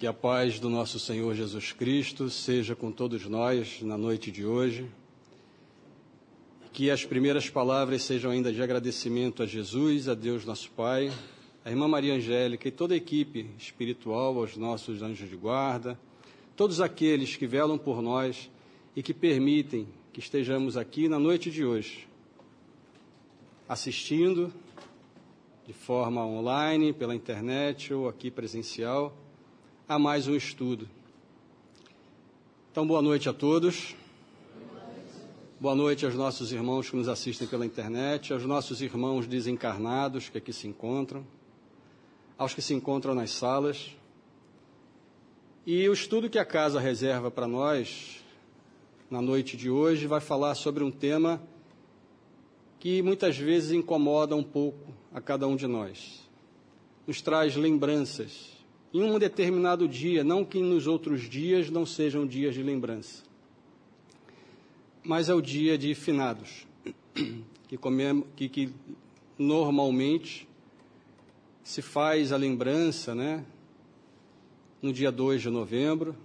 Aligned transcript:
Que 0.00 0.06
a 0.06 0.14
paz 0.14 0.58
do 0.58 0.70
nosso 0.70 0.98
Senhor 0.98 1.34
Jesus 1.34 1.72
Cristo 1.72 2.30
seja 2.30 2.74
com 2.74 2.90
todos 2.90 3.26
nós 3.26 3.82
na 3.82 3.98
noite 3.98 4.30
de 4.30 4.46
hoje. 4.46 4.90
Que 6.72 6.90
as 6.90 7.04
primeiras 7.04 7.50
palavras 7.50 8.02
sejam 8.04 8.30
ainda 8.30 8.50
de 8.50 8.62
agradecimento 8.62 9.42
a 9.42 9.46
Jesus, 9.46 10.08
a 10.08 10.14
Deus 10.14 10.46
nosso 10.46 10.70
Pai, 10.70 11.12
a 11.62 11.68
irmã 11.68 11.86
Maria 11.86 12.14
Angélica 12.14 12.66
e 12.66 12.70
toda 12.70 12.94
a 12.94 12.96
equipe 12.96 13.50
espiritual, 13.58 14.38
aos 14.38 14.56
nossos 14.56 15.02
anjos 15.02 15.28
de 15.28 15.36
guarda, 15.36 16.00
todos 16.56 16.80
aqueles 16.80 17.36
que 17.36 17.46
velam 17.46 17.76
por 17.76 18.00
nós 18.00 18.50
e 18.96 19.02
que 19.02 19.12
permitem 19.12 19.86
que 20.14 20.20
estejamos 20.20 20.78
aqui 20.78 21.10
na 21.10 21.18
noite 21.18 21.50
de 21.50 21.62
hoje, 21.62 22.08
assistindo 23.68 24.50
de 25.66 25.74
forma 25.74 26.24
online, 26.24 26.90
pela 26.90 27.14
internet 27.14 27.92
ou 27.92 28.08
aqui 28.08 28.30
presencial 28.30 29.14
a 29.90 29.98
mais 29.98 30.28
um 30.28 30.36
estudo. 30.36 30.88
Então, 32.70 32.86
boa 32.86 33.02
noite 33.02 33.28
a 33.28 33.32
todos. 33.32 33.96
Boa 35.58 35.74
noite 35.74 36.06
aos 36.06 36.14
nossos 36.14 36.52
irmãos 36.52 36.88
que 36.88 36.94
nos 36.94 37.08
assistem 37.08 37.48
pela 37.48 37.66
internet, 37.66 38.32
aos 38.32 38.44
nossos 38.44 38.80
irmãos 38.80 39.26
desencarnados 39.26 40.28
que 40.28 40.38
aqui 40.38 40.52
se 40.52 40.68
encontram, 40.68 41.26
aos 42.38 42.54
que 42.54 42.62
se 42.62 42.72
encontram 42.72 43.16
nas 43.16 43.32
salas. 43.32 43.96
E 45.66 45.88
o 45.88 45.92
estudo 45.92 46.30
que 46.30 46.38
a 46.38 46.44
casa 46.44 46.78
reserva 46.78 47.28
para 47.28 47.48
nós 47.48 48.24
na 49.10 49.20
noite 49.20 49.56
de 49.56 49.68
hoje 49.68 50.06
vai 50.06 50.20
falar 50.20 50.54
sobre 50.54 50.84
um 50.84 50.90
tema 50.92 51.42
que 52.78 53.02
muitas 53.02 53.36
vezes 53.36 53.72
incomoda 53.72 54.36
um 54.36 54.44
pouco 54.44 54.94
a 55.12 55.20
cada 55.20 55.48
um 55.48 55.56
de 55.56 55.66
nós. 55.66 56.30
Nos 57.08 57.20
traz 57.20 57.56
lembranças 57.56 58.59
em 58.92 59.02
um 59.02 59.18
determinado 59.18 59.86
dia, 59.86 60.24
não 60.24 60.44
que 60.44 60.60
nos 60.60 60.86
outros 60.86 61.28
dias 61.28 61.70
não 61.70 61.86
sejam 61.86 62.26
dias 62.26 62.54
de 62.54 62.62
lembrança, 62.62 63.22
mas 65.02 65.28
é 65.28 65.34
o 65.34 65.40
dia 65.40 65.78
de 65.78 65.94
finados, 65.94 66.66
que, 67.68 67.78
que, 68.36 68.48
que 68.48 68.72
normalmente 69.38 70.48
se 71.62 71.80
faz 71.80 72.32
a 72.32 72.36
lembrança, 72.36 73.14
né, 73.14 73.44
no 74.82 74.92
dia 74.92 75.12
2 75.12 75.42
de 75.42 75.50
novembro, 75.50 76.16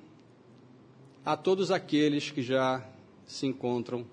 a 1.23 1.35
todos 1.35 1.72
aqueles 1.72 2.31
que 2.31 2.41
já 2.41 2.88
se 3.25 3.45
encontram 3.45 4.05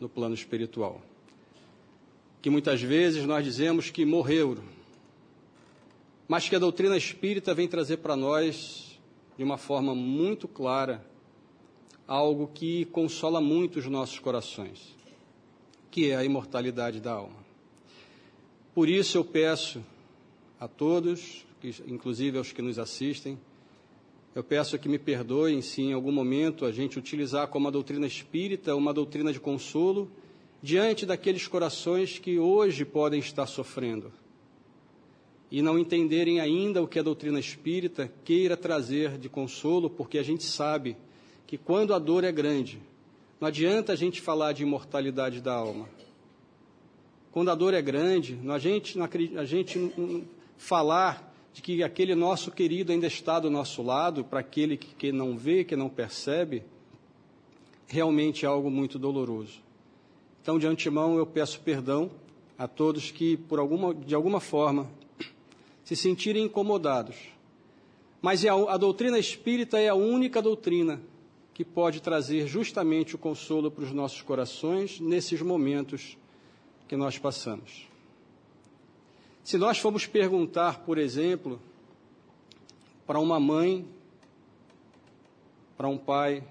no 0.00 0.08
plano 0.08 0.34
espiritual. 0.34 1.02
Que 2.40 2.50
muitas 2.50 2.80
vezes 2.80 3.24
nós 3.26 3.44
dizemos 3.44 3.90
que 3.90 4.04
morreram, 4.04 4.62
mas 6.28 6.48
que 6.48 6.56
a 6.56 6.58
doutrina 6.58 6.96
espírita 6.96 7.54
vem 7.54 7.68
trazer 7.68 7.98
para 7.98 8.16
nós, 8.16 8.98
de 9.36 9.44
uma 9.44 9.58
forma 9.58 9.94
muito 9.94 10.46
clara, 10.46 11.04
algo 12.06 12.50
que 12.52 12.84
consola 12.86 13.40
muito 13.40 13.78
os 13.78 13.86
nossos 13.86 14.18
corações, 14.18 14.94
que 15.90 16.10
é 16.10 16.16
a 16.16 16.24
imortalidade 16.24 17.00
da 17.00 17.12
alma. 17.12 17.42
Por 18.74 18.88
isso 18.88 19.18
eu 19.18 19.24
peço 19.24 19.84
a 20.58 20.68
todos, 20.68 21.44
inclusive 21.86 22.38
aos 22.38 22.52
que 22.52 22.62
nos 22.62 22.78
assistem, 22.78 23.38
eu 24.34 24.42
peço 24.42 24.78
que 24.78 24.88
me 24.88 24.98
perdoem 24.98 25.60
se 25.60 25.82
em 25.82 25.92
algum 25.92 26.12
momento 26.12 26.64
a 26.64 26.72
gente 26.72 26.98
utilizar 26.98 27.48
como 27.48 27.68
a 27.68 27.70
doutrina 27.70 28.06
espírita 28.06 28.74
uma 28.74 28.94
doutrina 28.94 29.30
de 29.30 29.38
consolo 29.38 30.10
diante 30.62 31.04
daqueles 31.04 31.46
corações 31.46 32.18
que 32.18 32.38
hoje 32.38 32.84
podem 32.84 33.20
estar 33.20 33.46
sofrendo 33.46 34.10
e 35.52 35.60
não 35.60 35.78
entenderem 35.78 36.40
ainda 36.40 36.82
o 36.82 36.88
que 36.88 36.98
a 36.98 37.02
doutrina 37.02 37.38
espírita 37.38 38.10
queira 38.24 38.56
trazer 38.56 39.18
de 39.18 39.28
consolo, 39.28 39.90
porque 39.90 40.16
a 40.16 40.22
gente 40.22 40.44
sabe 40.44 40.96
que 41.46 41.58
quando 41.58 41.92
a 41.92 41.98
dor 41.98 42.24
é 42.24 42.32
grande, 42.32 42.80
não 43.38 43.48
adianta 43.48 43.92
a 43.92 43.94
gente 43.94 44.22
falar 44.22 44.52
de 44.52 44.62
imortalidade 44.62 45.42
da 45.42 45.52
alma. 45.52 45.90
Quando 47.30 47.50
a 47.50 47.54
dor 47.54 47.74
é 47.74 47.82
grande, 47.82 48.40
a 48.48 48.58
gente, 48.58 48.98
a 49.36 49.44
gente 49.44 49.92
falar 50.56 51.30
de 51.52 51.60
que 51.60 51.82
aquele 51.82 52.14
nosso 52.14 52.50
querido 52.50 52.90
ainda 52.90 53.06
está 53.06 53.38
do 53.38 53.50
nosso 53.50 53.82
lado, 53.82 54.24
para 54.24 54.40
aquele 54.40 54.78
que, 54.78 54.94
que 54.94 55.12
não 55.12 55.36
vê, 55.36 55.64
que 55.64 55.76
não 55.76 55.90
percebe, 55.90 56.62
realmente 57.86 58.46
é 58.46 58.48
algo 58.48 58.70
muito 58.70 58.98
doloroso. 58.98 59.60
Então, 60.40 60.58
de 60.58 60.66
antemão, 60.66 61.18
eu 61.18 61.26
peço 61.26 61.60
perdão 61.60 62.10
a 62.56 62.66
todos 62.66 63.10
que, 63.10 63.36
por 63.36 63.58
alguma, 63.58 63.94
de 63.94 64.14
alguma 64.14 64.40
forma, 64.40 64.88
se 65.84 65.96
sentirem 65.96 66.44
incomodados. 66.44 67.16
Mas 68.20 68.44
é 68.44 68.48
a, 68.48 68.54
a 68.54 68.76
doutrina 68.76 69.18
espírita 69.18 69.78
é 69.78 69.88
a 69.88 69.94
única 69.94 70.40
doutrina 70.40 71.00
que 71.52 71.64
pode 71.64 72.00
trazer 72.00 72.46
justamente 72.46 73.14
o 73.14 73.18
consolo 73.18 73.70
para 73.70 73.84
os 73.84 73.92
nossos 73.92 74.22
corações 74.22 75.00
nesses 75.00 75.42
momentos 75.42 76.16
que 76.88 76.96
nós 76.96 77.18
passamos. 77.18 77.88
Se 79.44 79.58
nós 79.58 79.78
formos 79.78 80.06
perguntar, 80.06 80.80
por 80.80 80.98
exemplo, 80.98 81.60
para 83.06 83.18
uma 83.18 83.40
mãe, 83.40 83.86
para 85.76 85.88
um 85.88 85.98
pai, 85.98 86.44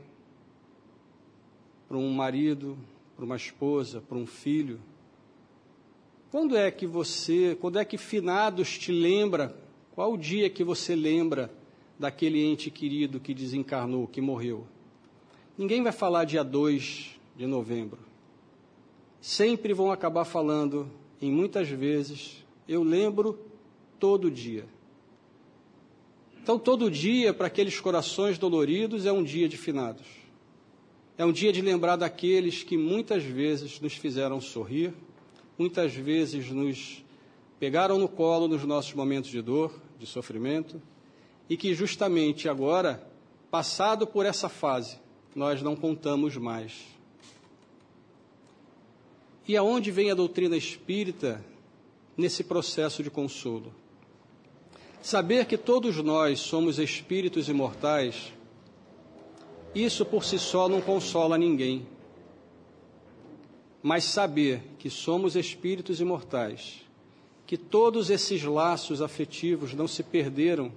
para 1.87 1.97
um 1.97 2.11
marido, 2.11 2.77
para 3.15 3.25
uma 3.25 3.37
esposa, 3.37 4.01
para 4.01 4.17
um 4.17 4.25
filho, 4.25 4.79
quando 6.31 6.55
é 6.55 6.71
que 6.71 6.87
você, 6.87 7.57
quando 7.59 7.77
é 7.77 7.83
que 7.83 7.97
finados 7.97 8.77
te 8.77 8.89
lembra? 8.89 9.53
Qual 9.93 10.13
o 10.13 10.17
dia 10.17 10.49
que 10.49 10.63
você 10.63 10.95
lembra 10.95 11.51
daquele 11.99 12.41
ente 12.41 12.71
querido 12.71 13.19
que 13.19 13.33
desencarnou, 13.33 14.07
que 14.07 14.21
morreu? 14.21 14.65
Ninguém 15.57 15.83
vai 15.83 15.91
falar 15.91 16.23
dia 16.23 16.41
2 16.41 17.19
de 17.35 17.45
novembro. 17.45 17.99
Sempre 19.19 19.73
vão 19.73 19.91
acabar 19.91 20.23
falando, 20.23 20.89
em 21.21 21.29
muitas 21.29 21.67
vezes, 21.67 22.45
eu 22.65 22.81
lembro 22.81 23.37
todo 23.99 24.31
dia. 24.31 24.65
Então, 26.41 26.57
todo 26.57 26.89
dia, 26.89 27.33
para 27.33 27.47
aqueles 27.47 27.79
corações 27.79 28.37
doloridos, 28.37 29.05
é 29.05 29.11
um 29.11 29.21
dia 29.21 29.49
de 29.49 29.57
finados. 29.57 30.07
É 31.17 31.25
um 31.25 31.31
dia 31.31 31.51
de 31.51 31.61
lembrar 31.61 31.97
daqueles 31.97 32.63
que 32.63 32.77
muitas 32.77 33.21
vezes 33.21 33.79
nos 33.81 33.93
fizeram 33.93 34.39
sorrir, 34.39 34.93
muitas 35.61 35.93
vezes 35.93 36.49
nos 36.49 37.05
pegaram 37.59 37.99
no 37.99 38.09
colo 38.09 38.47
nos 38.47 38.63
nossos 38.63 38.95
momentos 38.95 39.29
de 39.29 39.43
dor, 39.43 39.71
de 39.99 40.07
sofrimento, 40.07 40.81
e 41.47 41.55
que 41.55 41.75
justamente 41.75 42.49
agora, 42.49 43.07
passado 43.51 44.07
por 44.07 44.25
essa 44.25 44.49
fase, 44.49 44.97
nós 45.35 45.61
não 45.61 45.75
contamos 45.75 46.35
mais. 46.35 46.73
E 49.47 49.55
aonde 49.55 49.91
vem 49.91 50.09
a 50.09 50.15
doutrina 50.15 50.57
espírita 50.57 51.45
nesse 52.17 52.43
processo 52.43 53.03
de 53.03 53.11
consolo? 53.11 53.71
Saber 54.99 55.45
que 55.45 55.59
todos 55.59 55.95
nós 55.97 56.39
somos 56.39 56.79
espíritos 56.79 57.47
imortais, 57.47 58.33
isso 59.75 60.03
por 60.07 60.23
si 60.23 60.39
só 60.39 60.67
não 60.67 60.81
consola 60.81 61.37
ninguém 61.37 61.85
mas 63.81 64.03
saber 64.03 64.61
que 64.77 64.89
somos 64.89 65.35
espíritos 65.35 65.99
imortais, 65.99 66.81
que 67.47 67.57
todos 67.57 68.09
esses 68.09 68.43
laços 68.43 69.01
afetivos 69.01 69.73
não 69.73 69.87
se 69.87 70.03
perderam 70.03 70.71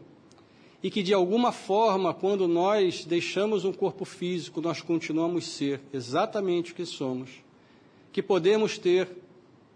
e 0.82 0.90
que 0.90 1.02
de 1.02 1.14
alguma 1.14 1.50
forma, 1.50 2.12
quando 2.12 2.46
nós 2.46 3.04
deixamos 3.04 3.64
um 3.64 3.72
corpo 3.72 4.04
físico, 4.04 4.60
nós 4.60 4.82
continuamos 4.82 5.46
ser 5.46 5.80
exatamente 5.92 6.72
o 6.72 6.74
que 6.74 6.84
somos, 6.84 7.30
que 8.12 8.22
podemos 8.22 8.76
ter 8.76 9.08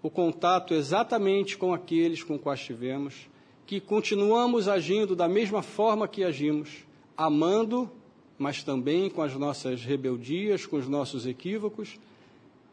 o 0.03 0.11
contato 0.11 0.75
exatamente 0.75 1.57
com 1.57 1.73
aqueles 1.73 2.23
com 2.23 2.39
quais 2.39 2.61
estivemos, 2.61 3.29
que 3.67 3.81
continuamos 3.81 4.69
agindo 4.69 5.17
da 5.17 5.29
mesma 5.29 5.63
forma 5.63 6.09
que 6.09 6.25
agimos, 6.25 6.87
amando, 7.17 7.91
mas 8.39 8.63
também 8.63 9.11
com 9.11 9.23
as 9.23 9.35
nossas 9.35 9.83
rebeldias, 9.83 10.67
com 10.67 10.77
os 10.77 10.89
nossos 10.89 11.27
equívocos, 11.27 11.99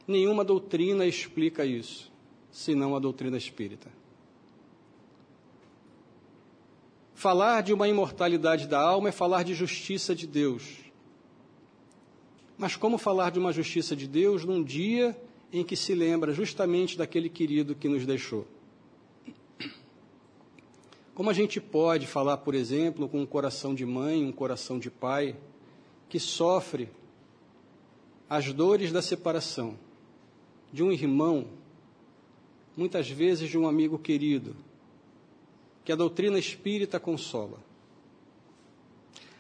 Nenhuma 0.08 0.44
doutrina 0.44 1.06
explica 1.06 1.66
isso, 1.66 2.12
senão 2.52 2.96
a 2.96 3.00
doutrina 3.00 3.38
espírita. 3.38 3.90
Falar 7.14 7.62
de 7.62 7.74
uma 7.74 7.88
imortalidade 7.88 8.68
da 8.68 8.80
alma 8.80 9.10
é 9.10 9.12
falar 9.12 9.44
de 9.44 9.54
justiça 9.54 10.14
de 10.14 10.28
Deus. 10.28 10.86
Mas 12.58 12.76
como 12.76 12.98
falar 12.98 13.32
de 13.32 13.40
uma 13.40 13.52
justiça 13.52 13.96
de 13.96 14.08
Deus 14.08 14.46
num 14.46 14.64
dia 14.64 15.20
em 15.52 15.64
que 15.64 15.76
se 15.76 15.96
lembra 15.96 16.34
justamente 16.34 16.98
daquele 16.98 17.30
querido 17.30 17.74
que 17.74 17.90
nos 17.90 18.06
deixou? 18.06 18.46
Como 21.16 21.30
a 21.30 21.34
gente 21.34 21.62
pode 21.62 22.06
falar, 22.06 22.38
por 22.38 22.54
exemplo, 22.54 23.08
com 23.08 23.22
um 23.22 23.26
coração 23.26 23.74
de 23.74 23.86
mãe, 23.86 24.24
um 24.24 24.34
coração 24.34 24.78
de 24.78 24.92
pai, 24.92 25.36
que 26.10 26.20
sofre 26.20 26.90
as 28.30 28.52
dores 28.52 28.92
da 28.92 29.02
separação, 29.02 29.80
de 30.76 30.84
um 30.84 30.92
irmão, 30.92 31.48
muitas 32.76 33.10
vezes 33.10 33.50
de 33.50 33.58
um 33.58 33.66
amigo 33.66 33.98
querido, 33.98 34.54
que 35.86 35.92
a 35.94 35.96
doutrina 35.96 36.38
espírita 36.38 37.00
consola. 37.00 37.60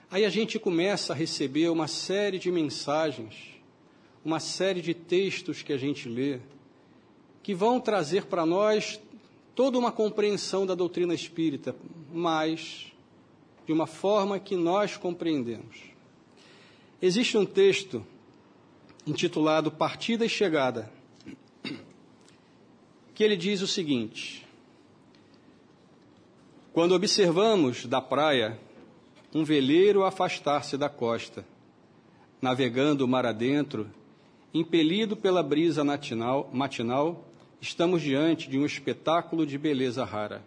Aí 0.09 0.23
a 0.23 0.29
gente 0.29 0.57
começa 0.57 1.11
a 1.11 1.15
receber 1.15 1.67
uma 1.67 1.89
série 1.89 2.39
de 2.39 2.49
mensagens, 2.49 3.35
uma 4.23 4.39
série 4.39 4.81
de 4.81 4.93
textos 4.93 5.61
que 5.61 5.73
a 5.73 5.77
gente 5.77 6.07
lê, 6.07 6.39
que 7.43 7.53
vão 7.53 7.81
trazer 7.81 8.27
para 8.27 8.45
nós 8.45 8.97
toda 9.53 9.77
uma 9.77 9.91
compreensão 9.91 10.65
da 10.65 10.73
doutrina 10.73 11.13
espírita, 11.13 11.75
mas 12.13 12.93
de 13.65 13.73
uma 13.73 13.88
forma 13.88 14.39
que 14.39 14.55
nós 14.55 14.95
compreendemos. 14.95 15.81
Existe 17.01 17.38
um 17.38 17.45
texto 17.45 18.05
intitulado 19.05 19.69
Partida 19.69 20.25
e 20.25 20.29
Chegada, 20.29 20.95
que 23.15 23.23
ele 23.23 23.38
diz 23.38 23.62
o 23.62 23.67
seguinte: 23.67 24.45
Quando 26.73 26.94
observamos 26.94 27.85
da 27.85 28.01
praia 28.01 28.59
um 29.33 29.44
veleiro 29.44 30.03
afastar-se 30.03 30.77
da 30.77 30.89
costa, 30.89 31.45
navegando 32.41 33.06
o 33.06 33.07
mar 33.07 33.25
adentro, 33.25 33.89
impelido 34.53 35.15
pela 35.15 35.41
brisa 35.41 35.83
matinal, 35.83 36.50
matinal 36.53 37.25
estamos 37.62 38.01
diante 38.01 38.50
de 38.50 38.59
um 38.59 38.65
espetáculo 38.65 39.45
de 39.45 39.57
beleza 39.57 40.03
rara. 40.03 40.44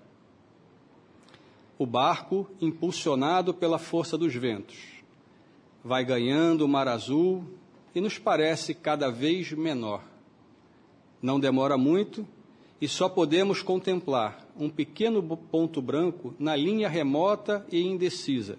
O 1.79 1.87
barco, 1.87 2.49
impulsionado 2.61 3.55
pela 3.55 3.79
força 3.79 4.19
dos 4.19 4.35
ventos, 4.35 4.77
vai 5.83 6.05
ganhando 6.05 6.65
o 6.65 6.69
mar 6.69 6.89
azul 6.89 7.45
e 7.95 8.01
nos 8.01 8.19
parece 8.19 8.75
cada 8.75 9.11
vez 9.11 9.53
menor. 9.53 10.03
Não 11.23 11.41
demora 11.41 11.79
muito 11.79 12.27
e 12.81 12.87
só 12.87 13.09
podemos 13.09 13.63
contemplar 13.63 14.47
um 14.57 14.71
pequeno 14.71 15.23
ponto 15.23 15.83
branco 15.83 16.35
na 16.39 16.55
linha 16.55 16.89
remota 16.89 17.67
e 17.71 17.81
indecisa, 17.83 18.59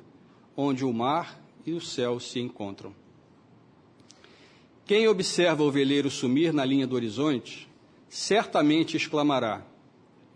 onde 0.55 0.83
o 0.83 0.91
mar 0.93 1.41
e 1.65 1.71
o 1.73 1.79
céu 1.79 2.19
se 2.19 2.39
encontram. 2.39 2.93
Quem 4.85 5.07
observa 5.07 5.63
o 5.63 5.71
veleiro 5.71 6.09
sumir 6.09 6.51
na 6.51 6.65
linha 6.65 6.87
do 6.87 6.95
horizonte 6.95 7.69
certamente 8.09 8.97
exclamará: 8.97 9.63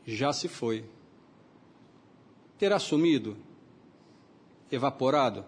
Já 0.05 0.31
se 0.31 0.47
foi. 0.47 0.85
Terá 2.57 2.79
sumido? 2.79 3.35
Evaporado? 4.71 5.43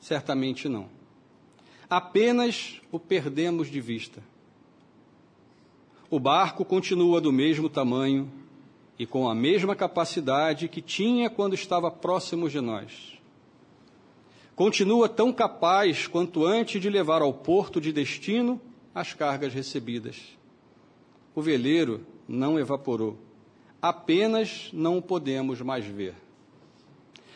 Certamente 0.00 0.68
não. 0.68 0.88
Apenas 1.88 2.80
o 2.92 2.98
perdemos 2.98 3.70
de 3.70 3.80
vista. 3.80 4.22
O 6.14 6.20
barco 6.20 6.64
continua 6.64 7.20
do 7.20 7.32
mesmo 7.32 7.68
tamanho 7.68 8.30
e 8.96 9.04
com 9.04 9.28
a 9.28 9.34
mesma 9.34 9.74
capacidade 9.74 10.68
que 10.68 10.80
tinha 10.80 11.28
quando 11.28 11.54
estava 11.54 11.90
próximo 11.90 12.48
de 12.48 12.60
nós. 12.60 13.18
Continua 14.54 15.08
tão 15.08 15.32
capaz 15.32 16.06
quanto 16.06 16.46
antes 16.46 16.80
de 16.80 16.88
levar 16.88 17.20
ao 17.20 17.34
porto 17.34 17.80
de 17.80 17.92
destino 17.92 18.60
as 18.94 19.12
cargas 19.12 19.52
recebidas. 19.52 20.38
O 21.34 21.42
veleiro 21.42 22.06
não 22.28 22.60
evaporou, 22.60 23.18
apenas 23.82 24.70
não 24.72 24.98
o 24.98 25.02
podemos 25.02 25.60
mais 25.62 25.84
ver. 25.84 26.14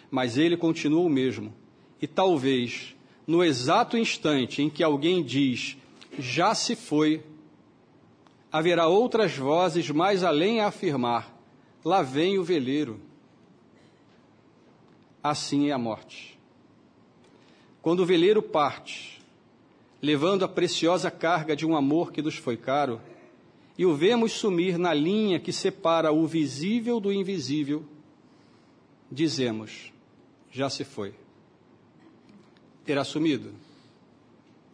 Mas 0.09 0.39
ele 0.39 0.57
continua 0.57 1.03
o 1.03 1.11
mesmo, 1.11 1.53
e 2.01 2.07
talvez 2.07 2.95
no 3.27 3.43
exato 3.43 3.99
instante 3.99 4.63
em 4.63 4.71
que 4.71 4.85
alguém 4.85 5.21
diz 5.21 5.77
já 6.17 6.55
se 6.55 6.77
foi, 6.77 7.25
haverá 8.51 8.89
outras 8.89 9.37
vozes 9.37 9.91
mais 9.91 10.25
além 10.25 10.61
a 10.61 10.69
afirmar: 10.69 11.35
lá 11.85 12.03
vem 12.03 12.39
o 12.39 12.45
veleiro. 12.45 13.01
Assim 15.23 15.69
é 15.69 15.73
a 15.73 15.79
morte. 15.79 16.39
Quando 17.83 18.01
o 18.01 18.07
veleiro 18.07 18.43
parte, 18.43 19.21
levando 20.01 20.45
a 20.45 20.49
preciosa 20.49 21.11
carga 21.11 21.55
de 21.55 21.67
um 21.67 21.77
amor 21.77 22.13
que 22.13 22.23
nos 22.23 22.37
foi 22.37 22.57
caro, 22.57 23.01
e 23.77 23.87
o 23.87 23.95
vemos 23.95 24.33
sumir 24.33 24.79
na 24.79 24.93
linha 24.93 25.39
que 25.39 25.53
separa 25.53 26.13
o 26.13 26.27
visível 26.27 26.99
do 26.99 27.13
invisível, 27.13 27.85
dizemos: 29.11 29.93
já 30.51 30.69
se 30.69 30.85
foi. 30.85 31.15
Terá 32.85 33.05
sumido? 33.05 33.53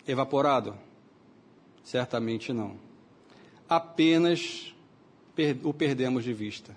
Evaporado? 0.06 0.76
Certamente 1.82 2.52
não. 2.52 2.83
Apenas 3.68 4.74
o 5.62 5.72
perdemos 5.72 6.24
de 6.24 6.32
vista. 6.32 6.76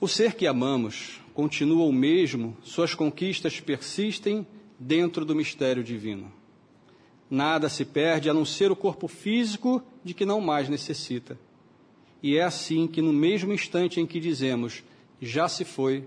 O 0.00 0.06
ser 0.06 0.34
que 0.34 0.46
amamos 0.46 1.20
continua 1.32 1.84
o 1.84 1.92
mesmo, 1.92 2.56
suas 2.62 2.94
conquistas 2.94 3.60
persistem 3.60 4.46
dentro 4.78 5.24
do 5.24 5.34
mistério 5.34 5.82
divino. 5.82 6.32
Nada 7.30 7.68
se 7.68 7.84
perde 7.84 8.28
a 8.28 8.34
não 8.34 8.44
ser 8.44 8.70
o 8.70 8.76
corpo 8.76 9.08
físico 9.08 9.82
de 10.04 10.14
que 10.14 10.24
não 10.24 10.40
mais 10.40 10.68
necessita. 10.68 11.38
E 12.22 12.36
é 12.36 12.42
assim 12.42 12.86
que, 12.86 13.02
no 13.02 13.12
mesmo 13.12 13.52
instante 13.52 14.00
em 14.00 14.06
que 14.06 14.20
dizemos, 14.20 14.82
já 15.20 15.48
se 15.48 15.64
foi, 15.64 16.04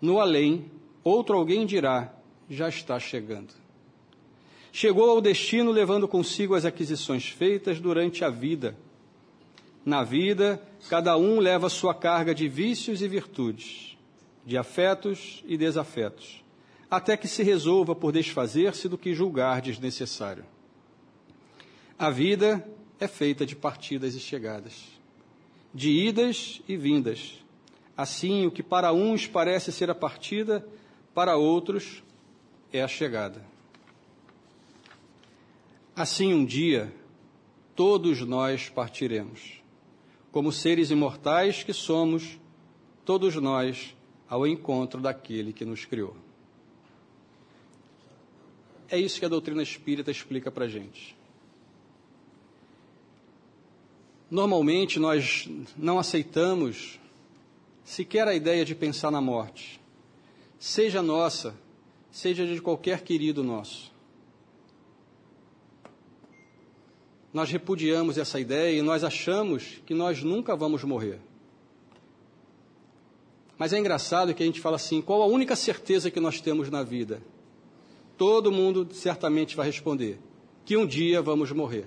no 0.00 0.18
além, 0.20 0.64
outro 1.02 1.36
alguém 1.36 1.66
dirá, 1.66 2.14
já 2.48 2.68
está 2.68 2.98
chegando. 2.98 3.63
Chegou 4.76 5.08
ao 5.08 5.20
destino 5.20 5.70
levando 5.70 6.08
consigo 6.08 6.54
as 6.54 6.64
aquisições 6.64 7.28
feitas 7.28 7.78
durante 7.80 8.24
a 8.24 8.28
vida. 8.28 8.76
Na 9.86 10.02
vida, 10.02 10.60
cada 10.90 11.16
um 11.16 11.38
leva 11.38 11.68
sua 11.68 11.94
carga 11.94 12.34
de 12.34 12.48
vícios 12.48 13.00
e 13.00 13.06
virtudes, 13.06 13.96
de 14.44 14.58
afetos 14.58 15.44
e 15.46 15.56
desafetos 15.56 16.44
até 16.94 17.16
que 17.16 17.26
se 17.26 17.42
resolva 17.42 17.94
por 17.94 18.12
desfazer-se 18.12 18.88
do 18.88 18.96
que 18.96 19.14
julgar 19.14 19.60
desnecessário. 19.60 20.44
A 21.98 22.08
vida 22.08 22.64
é 23.00 23.08
feita 23.08 23.44
de 23.44 23.56
partidas 23.56 24.14
e 24.14 24.20
chegadas, 24.20 24.84
de 25.72 25.90
idas 25.90 26.62
e 26.68 26.76
vindas. 26.76 27.42
Assim, 27.96 28.46
o 28.46 28.50
que 28.50 28.62
para 28.62 28.92
uns 28.92 29.26
parece 29.26 29.72
ser 29.72 29.90
a 29.90 29.94
partida, 29.94 30.64
para 31.12 31.36
outros 31.36 32.02
é 32.72 32.80
a 32.80 32.88
chegada. 32.88 33.53
Assim, 35.96 36.34
um 36.34 36.44
dia, 36.44 36.92
todos 37.76 38.20
nós 38.22 38.68
partiremos. 38.68 39.62
Como 40.32 40.50
seres 40.50 40.90
imortais 40.90 41.62
que 41.62 41.72
somos, 41.72 42.36
todos 43.04 43.36
nós 43.36 43.94
ao 44.28 44.44
encontro 44.44 45.00
daquele 45.00 45.52
que 45.52 45.64
nos 45.64 45.84
criou. 45.84 46.16
É 48.88 48.98
isso 48.98 49.20
que 49.20 49.24
a 49.24 49.28
doutrina 49.28 49.62
espírita 49.62 50.10
explica 50.10 50.50
para 50.50 50.64
a 50.64 50.68
gente. 50.68 51.16
Normalmente 54.28 54.98
nós 54.98 55.48
não 55.76 56.00
aceitamos 56.00 56.98
sequer 57.84 58.26
a 58.26 58.34
ideia 58.34 58.64
de 58.64 58.74
pensar 58.74 59.12
na 59.12 59.20
morte, 59.20 59.80
seja 60.58 61.00
nossa, 61.00 61.54
seja 62.10 62.44
de 62.44 62.60
qualquer 62.60 63.02
querido 63.02 63.44
nosso. 63.44 63.93
Nós 67.34 67.50
repudiamos 67.50 68.16
essa 68.16 68.40
ideia 68.40 68.78
e 68.78 68.80
nós 68.80 69.04
achamos 69.04 69.82
que 69.84 69.92
nós 69.92 70.22
nunca 70.22 70.56
vamos 70.56 70.82
morrer. 70.84 71.20
Mas 73.58 73.74
é 73.74 73.78
engraçado 73.78 74.32
que 74.32 74.42
a 74.42 74.46
gente 74.46 74.60
fala 74.60 74.76
assim: 74.76 75.02
qual 75.02 75.20
a 75.20 75.26
única 75.26 75.54
certeza 75.54 76.10
que 76.10 76.20
nós 76.20 76.40
temos 76.40 76.70
na 76.70 76.82
vida? 76.82 77.20
todo 78.16 78.52
mundo 78.52 78.88
certamente 78.92 79.56
vai 79.56 79.66
responder 79.66 80.18
que 80.64 80.76
um 80.76 80.86
dia 80.86 81.20
vamos 81.20 81.52
morrer. 81.52 81.86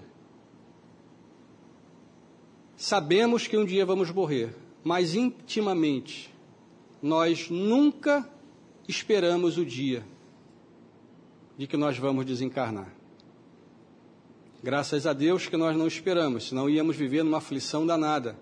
Sabemos 2.76 3.48
que 3.48 3.58
um 3.58 3.66
dia 3.66 3.86
vamos 3.86 4.12
morrer, 4.12 4.56
mas 4.84 5.16
intimamente 5.16 6.34
nós 7.02 7.50
nunca 7.50 8.30
esperamos 8.88 9.58
o 9.58 9.66
dia 9.66 10.06
de 11.58 11.66
que 11.66 11.76
nós 11.76 11.98
vamos 11.98 12.26
desencarnar. 12.26 12.94
Graças 14.64 15.06
a 15.06 15.14
Deus 15.14 15.48
que 15.48 15.58
nós 15.58 15.78
não 15.78 15.88
esperamos, 15.88 16.50
senão 16.50 16.70
íamos 16.70 16.96
viver 16.96 17.24
numa 17.24 17.38
aflição 17.38 17.86
danada. 17.86 18.38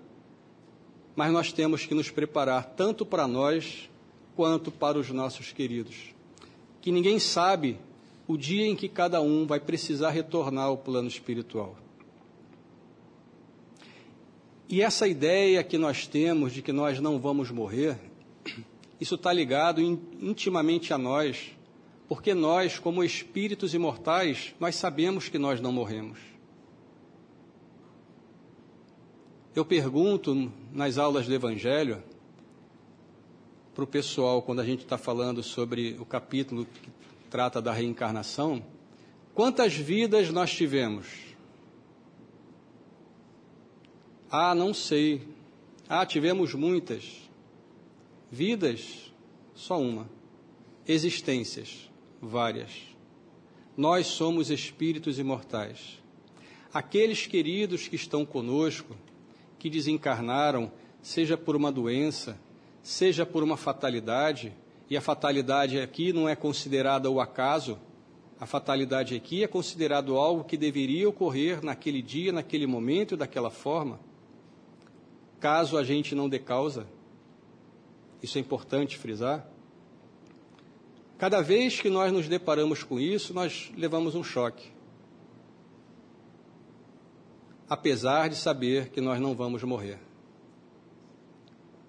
Mas 1.16 1.32
nós 1.32 1.52
temos 1.52 1.86
que 1.86 1.94
nos 1.94 2.10
preparar 2.10 2.66
tanto 2.76 3.06
para 3.06 3.28
nós 3.28 3.90
quanto 4.36 4.72
para 4.72 4.98
os 4.98 5.10
nossos 5.10 5.52
queridos 5.52 6.16
que 6.86 6.92
ninguém 6.92 7.18
sabe 7.18 7.80
o 8.28 8.38
dia 8.38 8.64
em 8.68 8.76
que 8.76 8.88
cada 8.88 9.20
um 9.20 9.48
vai 9.48 9.60
precisar 9.60 10.12
retornar 10.12 10.66
ao 10.66 10.78
plano 10.78 11.08
espiritual. 11.08 11.76
E 14.70 14.84
essa 14.84 15.08
ideia 15.08 15.64
que 15.64 15.80
nós 15.80 16.06
temos 16.06 16.54
de 16.54 16.62
que 16.62 16.72
nós 16.72 17.00
não 17.00 17.20
vamos 17.20 17.50
morrer, 17.50 17.98
isso 19.02 19.16
está 19.16 19.34
ligado 19.34 19.82
intimamente 19.82 20.94
a 20.94 20.98
nós, 21.00 21.55
porque 22.08 22.34
nós, 22.34 22.78
como 22.78 23.04
espíritos 23.04 23.74
imortais, 23.74 24.54
nós 24.60 24.76
sabemos 24.76 25.28
que 25.28 25.38
nós 25.38 25.60
não 25.60 25.72
morremos. 25.72 26.20
Eu 29.56 29.66
pergunto 29.66 30.52
nas 30.74 30.98
aulas 30.98 31.26
do 31.26 31.34
Evangelho 31.34 32.04
para 33.74 33.84
o 33.84 33.88
pessoal 33.88 34.42
quando 34.42 34.60
a 34.60 34.66
gente 34.66 34.84
está 34.84 34.98
falando 34.98 35.42
sobre 35.42 35.96
o 36.00 36.06
capítulo 36.06 36.66
que 36.66 36.90
trata 37.30 37.62
da 37.62 37.72
reencarnação. 37.72 38.64
Quantas 39.34 39.74
vidas 39.74 40.30
nós 40.30 40.54
tivemos? 40.54 41.08
Ah, 44.30 44.54
não 44.54 44.74
sei. 44.74 45.28
Ah, 45.88 46.06
tivemos 46.06 46.54
muitas. 46.54 47.30
Vidas, 48.30 49.14
só 49.54 49.80
uma. 49.80 50.10
Existências, 50.88 51.90
várias. 52.22 52.72
Nós 53.76 54.08
somos 54.08 54.50
espíritos 54.50 55.20
imortais. 55.20 56.02
Aqueles 56.74 57.28
queridos 57.28 57.88
que 57.88 57.96
estão 57.96 58.26
conosco, 58.26 58.96
que 59.58 59.70
desencarnaram, 59.70 60.72
seja 61.02 61.38
por 61.38 61.56
uma 61.56 61.72
doença, 61.72 62.40
seja 62.82 63.26
por 63.26 63.44
uma 63.44 63.58
fatalidade, 63.58 64.54
e 64.90 64.96
a 64.96 65.02
fatalidade 65.02 65.80
aqui 65.80 66.14
não 66.14 66.30
é 66.30 66.36
considerada 66.36 67.10
o 67.10 67.20
acaso, 67.20 67.80
a 68.40 68.46
fatalidade 68.46 69.16
aqui 69.16 69.44
é 69.44 69.48
considerado 69.48 70.18
algo 70.18 70.44
que 70.44 70.58
deveria 70.58 71.08
ocorrer 71.08 71.64
naquele 71.64 72.02
dia, 72.02 72.32
naquele 72.32 72.68
momento 72.68 73.16
daquela 73.16 73.50
forma. 73.50 74.00
Caso 75.40 75.78
a 75.78 75.84
gente 75.84 76.14
não 76.14 76.28
dê 76.28 76.40
causa, 76.40 76.86
isso 78.22 78.38
é 78.38 78.42
importante 78.42 78.98
frisar. 78.98 79.48
Cada 81.18 81.42
vez 81.42 81.80
que 81.80 81.90
nós 81.90 82.12
nos 82.12 82.28
deparamos 82.28 82.84
com 82.84 83.00
isso, 83.00 83.34
nós 83.34 83.72
levamos 83.78 84.16
um 84.16 84.24
choque. 84.24 84.70
Apesar 87.70 88.30
de 88.30 88.36
saber 88.36 88.90
que 88.90 89.00
nós 89.00 89.20
não 89.20 89.34
vamos 89.34 89.64
morrer. 89.64 90.00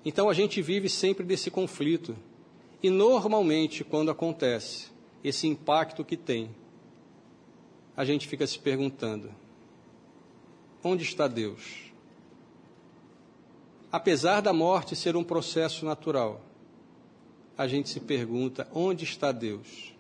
Então 0.05 0.29
a 0.31 0.35
gente 0.35 0.63
vive 0.63 0.89
sempre 0.89 1.25
desse 1.25 1.51
conflito. 1.51 2.17
E 2.81 2.89
normalmente, 2.89 3.83
quando 3.83 4.11
acontece 4.11 4.93
esse 5.25 5.49
impacto 5.49 6.05
que 6.05 6.17
tem, 6.17 6.55
a 7.97 8.05
gente 8.05 8.29
fica 8.29 8.47
se 8.47 8.59
perguntando: 8.61 9.35
onde 10.85 11.03
está 11.03 11.27
Deus? 11.27 11.93
Apesar 13.91 14.41
da 14.41 14.53
morte 14.53 14.95
ser 14.95 15.17
um 15.17 15.25
processo 15.25 15.85
natural, 15.85 16.41
a 17.57 17.67
gente 17.67 17.89
se 17.89 18.01
pergunta: 18.01 18.69
onde 18.73 19.05
está 19.05 19.33
Deus? 19.33 19.95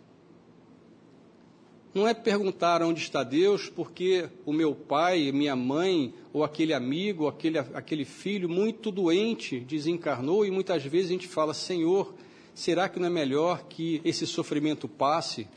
Não 1.94 2.06
é 2.06 2.12
perguntar 2.12 2.82
onde 2.82 3.00
está 3.00 3.24
Deus 3.24 3.70
porque 3.70 4.28
o 4.44 4.52
meu 4.52 4.74
pai, 4.74 5.32
minha 5.32 5.56
mãe, 5.56 6.12
ou 6.30 6.44
aquele 6.44 6.74
amigo, 6.74 7.26
aquele, 7.26 7.58
aquele 7.58 8.04
filho 8.04 8.50
muito 8.50 8.90
doente 8.90 9.60
desencarnou 9.60 10.44
e 10.44 10.50
muitas 10.50 10.84
vezes 10.84 11.08
a 11.08 11.12
gente 11.14 11.26
fala: 11.26 11.54
Senhor, 11.54 12.14
será 12.54 12.86
que 12.88 13.00
não 13.00 13.06
é 13.06 13.10
melhor 13.10 13.64
que 13.64 14.02
esse 14.04 14.26
sofrimento 14.26 14.86
passe 14.86 15.48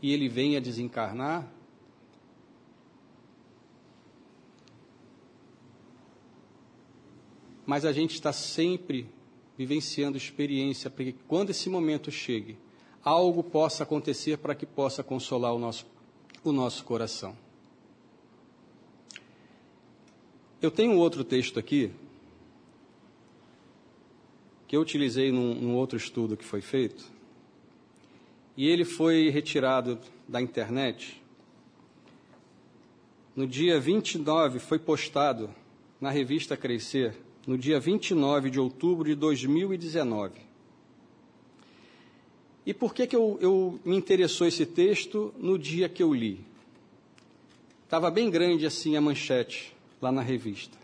e 0.00 0.10
ele 0.10 0.26
venha 0.26 0.58
desencarnar? 0.58 1.52
Mas 7.66 7.84
a 7.84 7.92
gente 7.92 8.14
está 8.14 8.32
sempre 8.32 9.06
vivenciando 9.56 10.16
experiência 10.16 10.90
para 10.90 11.04
que 11.04 11.12
quando 11.26 11.50
esse 11.50 11.68
momento 11.68 12.10
chegue, 12.10 12.58
algo 13.02 13.42
possa 13.42 13.84
acontecer 13.84 14.38
para 14.38 14.54
que 14.54 14.66
possa 14.66 15.02
consolar 15.02 15.54
o 15.54 15.58
nosso, 15.58 15.86
o 16.44 16.52
nosso 16.52 16.84
coração. 16.84 17.36
Eu 20.60 20.70
tenho 20.70 20.96
outro 20.96 21.22
texto 21.22 21.58
aqui, 21.58 21.92
que 24.66 24.76
eu 24.76 24.80
utilizei 24.80 25.30
num, 25.30 25.54
num 25.54 25.74
outro 25.76 25.96
estudo 25.96 26.36
que 26.36 26.44
foi 26.44 26.60
feito, 26.60 27.04
e 28.56 28.68
ele 28.68 28.84
foi 28.84 29.28
retirado 29.28 29.98
da 30.26 30.40
internet. 30.40 31.22
No 33.34 33.46
dia 33.46 33.78
29 33.78 34.58
foi 34.58 34.78
postado 34.78 35.54
na 36.00 36.10
revista 36.10 36.56
Crescer, 36.56 37.14
no 37.46 37.56
dia 37.56 37.78
29 37.78 38.50
de 38.50 38.58
outubro 38.58 39.08
de 39.08 39.14
2019. 39.14 40.40
E 42.66 42.74
por 42.74 42.92
que, 42.92 43.06
que 43.06 43.14
eu, 43.14 43.38
eu 43.40 43.78
me 43.84 43.96
interessou 43.96 44.46
esse 44.46 44.66
texto 44.66 45.32
no 45.38 45.56
dia 45.56 45.88
que 45.88 46.02
eu 46.02 46.12
li? 46.12 46.44
Estava 47.84 48.10
bem 48.10 48.28
grande 48.28 48.66
assim 48.66 48.96
a 48.96 49.00
manchete 49.00 49.72
lá 50.02 50.10
na 50.10 50.20
revista. 50.20 50.76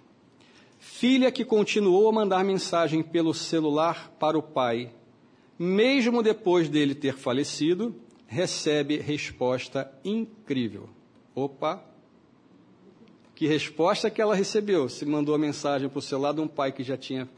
Filha 0.79 1.33
que 1.33 1.45
continuou 1.45 2.09
a 2.09 2.13
mandar 2.13 2.45
mensagem 2.45 3.03
pelo 3.03 3.35
celular 3.35 4.13
para 4.21 4.39
o 4.39 4.43
pai, 4.43 4.93
mesmo 5.59 6.23
depois 6.23 6.69
dele 6.69 6.95
ter 6.95 7.17
falecido, 7.17 7.95
recebe 8.29 8.99
resposta 8.99 9.93
incrível. 10.05 10.89
Opa! 11.35 11.92
Que 13.43 13.49
resposta 13.49 14.09
que 14.09 14.23
ela 14.23 14.37
recebeu? 14.37 14.89
Se 14.89 15.05
mandou 15.05 15.35
a 15.35 15.39
mensagem 15.39 15.89
para 15.89 15.99
o 15.99 16.01
celular 16.01 16.33
de 16.33 16.41
um 16.41 16.47
pai 16.47 16.71
que 16.71 16.85
já 16.85 16.97
tinha 16.97 17.29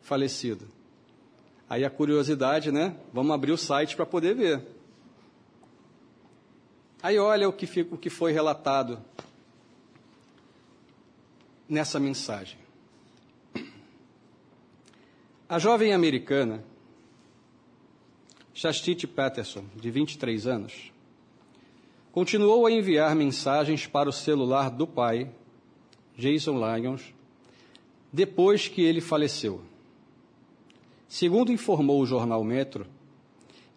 falecido. 0.00 0.68
Aí 1.68 1.84
a 1.84 1.90
curiosidade, 1.90 2.70
né? 2.70 2.96
Vamos 3.12 3.34
abrir 3.34 3.50
o 3.50 3.56
site 3.56 3.96
para 3.96 4.06
poder 4.06 4.36
ver. 4.36 4.64
Aí 7.02 7.18
olha 7.18 7.48
o 7.48 7.52
que, 7.52 7.80
o 7.80 7.98
que 7.98 8.08
foi 8.08 8.30
relatado 8.30 9.04
nessa 11.68 11.98
mensagem. 11.98 12.56
A 15.48 15.58
jovem 15.58 15.92
americana, 15.92 16.62
Chastity 18.54 19.08
Patterson, 19.08 19.64
de 19.74 19.90
23 19.90 20.46
anos, 20.46 20.92
continuou 22.12 22.66
a 22.66 22.70
enviar 22.70 23.16
mensagens 23.16 23.84
para 23.88 24.08
o 24.08 24.12
celular 24.12 24.70
do 24.70 24.86
pai 24.86 25.28
Jason 26.20 26.58
Lyons, 26.58 27.14
depois 28.12 28.68
que 28.68 28.82
ele 28.82 29.00
faleceu. 29.00 29.62
Segundo 31.08 31.50
informou 31.50 32.00
o 32.00 32.06
jornal 32.06 32.44
Metro, 32.44 32.86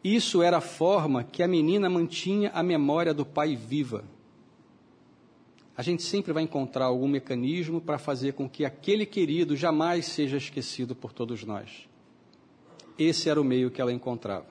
isso 0.04 0.44
era 0.44 0.58
a 0.58 0.62
forma 0.62 1.24
que 1.24 1.42
a 1.42 1.48
menina 1.48 1.90
mantinha 1.90 2.52
a 2.54 2.62
memória 2.62 3.14
do 3.14 3.26
pai 3.26 3.56
viva. 3.56 4.04
A 5.76 5.82
gente 5.82 6.04
sempre 6.04 6.34
vai 6.34 6.44
encontrar 6.44 6.86
algum 6.86 7.08
mecanismo 7.08 7.82
para 7.82 7.98
fazer 7.98 8.34
com 8.34 8.48
que 8.48 8.66
aquele 8.66 9.06
querido 9.06 9.56
jamais 9.56 10.06
seja 10.06 10.38
esquecido 10.38 10.94
por 10.94 11.14
todos 11.14 11.44
nós. 11.44 11.88
Esse 13.00 13.30
era 13.30 13.42
o 13.42 13.44
meio 13.44 13.72
que 13.72 13.82
ela 13.82 13.92
encontrava. 13.92 14.46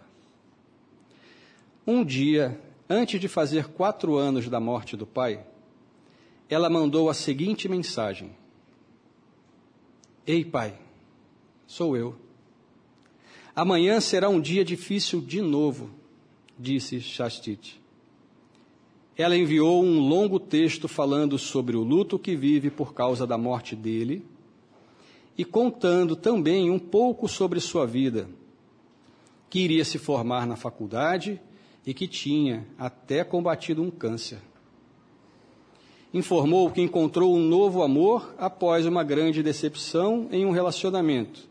Um 1.87 2.04
dia, 2.04 2.58
antes 2.88 3.20
de 3.20 3.28
fazer 3.28 3.68
quatro 3.68 4.16
anos 4.16 4.49
da 4.49 4.58
morte 4.58 4.96
do 4.96 5.06
pai, 5.06 5.44
ela 6.52 6.68
mandou 6.68 7.09
a 7.09 7.14
seguinte 7.14 7.68
mensagem: 7.68 8.30
Ei, 10.26 10.44
pai, 10.44 10.78
sou 11.66 11.97
eu. 11.97 12.14
Amanhã 13.56 14.00
será 14.00 14.28
um 14.28 14.40
dia 14.40 14.64
difícil 14.64 15.21
de 15.21 15.40
novo, 15.40 15.90
disse 16.59 17.00
Chastite. 17.00 17.80
Ela 19.16 19.37
enviou 19.37 19.82
um 19.82 20.00
longo 20.00 20.38
texto 20.40 20.88
falando 20.88 21.38
sobre 21.38 21.76
o 21.76 21.82
luto 21.82 22.18
que 22.18 22.35
vive 22.35 22.71
por 22.71 22.94
causa 22.94 23.26
da 23.26 23.37
morte 23.37 23.76
dele 23.76 24.25
e 25.37 25.44
contando 25.44 26.16
também 26.16 26.71
um 26.71 26.78
pouco 26.78 27.28
sobre 27.28 27.61
sua 27.61 27.87
vida, 27.87 28.28
que 29.50 29.61
iria 29.61 29.85
se 29.85 29.99
formar 29.99 30.47
na 30.47 30.56
faculdade 30.56 31.40
e 31.87 31.92
que 31.92 32.06
tinha 32.06 32.66
até 32.78 33.23
combatido 33.23 33.82
um 33.82 33.90
câncer 33.90 34.51
informou 36.12 36.71
que 36.71 36.81
encontrou 36.81 37.35
um 37.35 37.40
novo 37.40 37.83
amor 37.83 38.35
após 38.38 38.85
uma 38.85 39.02
grande 39.02 39.42
decepção 39.42 40.28
em 40.31 40.45
um 40.45 40.50
relacionamento. 40.50 41.49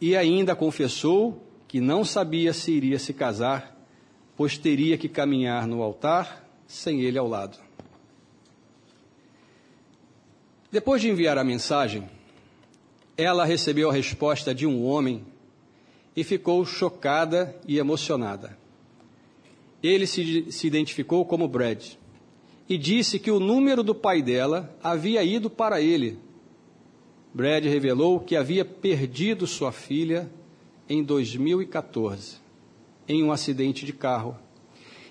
E 0.00 0.16
ainda 0.16 0.54
confessou 0.54 1.42
que 1.66 1.80
não 1.80 2.04
sabia 2.04 2.52
se 2.52 2.70
iria 2.70 2.98
se 2.98 3.12
casar, 3.12 3.76
pois 4.36 4.56
teria 4.56 4.96
que 4.96 5.08
caminhar 5.08 5.66
no 5.66 5.82
altar 5.82 6.48
sem 6.68 7.00
ele 7.00 7.18
ao 7.18 7.26
lado. 7.26 7.58
Depois 10.70 11.02
de 11.02 11.08
enviar 11.08 11.36
a 11.36 11.42
mensagem, 11.42 12.08
ela 13.16 13.44
recebeu 13.44 13.90
a 13.90 13.92
resposta 13.92 14.54
de 14.54 14.64
um 14.64 14.84
homem 14.84 15.24
e 16.14 16.22
ficou 16.22 16.64
chocada 16.64 17.56
e 17.66 17.78
emocionada. 17.78 18.56
Ele 19.82 20.06
se, 20.06 20.52
se 20.52 20.66
identificou 20.66 21.24
como 21.24 21.48
Brad 21.48 21.96
e 22.68 22.76
disse 22.76 23.18
que 23.18 23.30
o 23.30 23.40
número 23.40 23.82
do 23.82 23.94
pai 23.94 24.20
dela 24.20 24.76
havia 24.82 25.24
ido 25.24 25.48
para 25.48 25.80
ele. 25.80 26.18
Brad 27.32 27.64
revelou 27.64 28.20
que 28.20 28.36
havia 28.36 28.64
perdido 28.64 29.46
sua 29.46 29.72
filha 29.72 30.30
em 30.88 31.02
2014, 31.02 32.36
em 33.08 33.24
um 33.24 33.32
acidente 33.32 33.86
de 33.86 33.92
carro, 33.92 34.36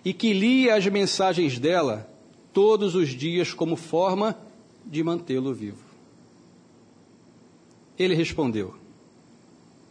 e 0.06 0.14
que 0.14 0.34
lia 0.34 0.76
as 0.76 0.86
mensagens 0.88 1.58
dela 1.58 2.10
todos 2.54 2.96
os 2.96 3.10
dias 3.10 3.54
como 3.54 3.76
forma 3.76 4.38
de 4.86 5.04
mantê-lo 5.04 5.54
vivo. 5.54 5.84
Ele 7.98 8.14
respondeu: 8.14 8.76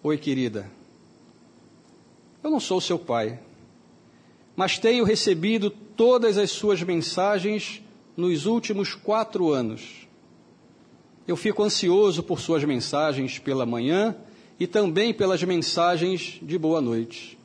Oi, 0.03 0.17
querida. 0.17 0.71
Eu 2.43 2.51
não 2.51 2.61
sou 2.61 2.81
seu 2.81 2.99
pai, 2.99 3.41
mas 4.55 4.79
tenho 4.79 5.05
recebido 5.05 5.73
todas 5.97 6.37
as 6.37 6.51
suas 6.51 6.83
mensagens 6.83 7.83
nos 8.17 8.47
últimos 8.47 8.95
quatro 8.95 9.51
anos. 9.51 10.07
Eu 11.27 11.37
fico 11.37 11.63
ansioso 11.63 12.23
por 12.23 12.39
suas 12.39 12.63
mensagens 12.65 13.39
pela 13.39 13.67
manhã 13.67 14.15
e 14.61 14.67
também 14.67 15.13
pelas 15.13 15.43
mensagens 15.43 16.39
de 16.41 16.59
boa 16.59 16.81
noite. 16.81 17.37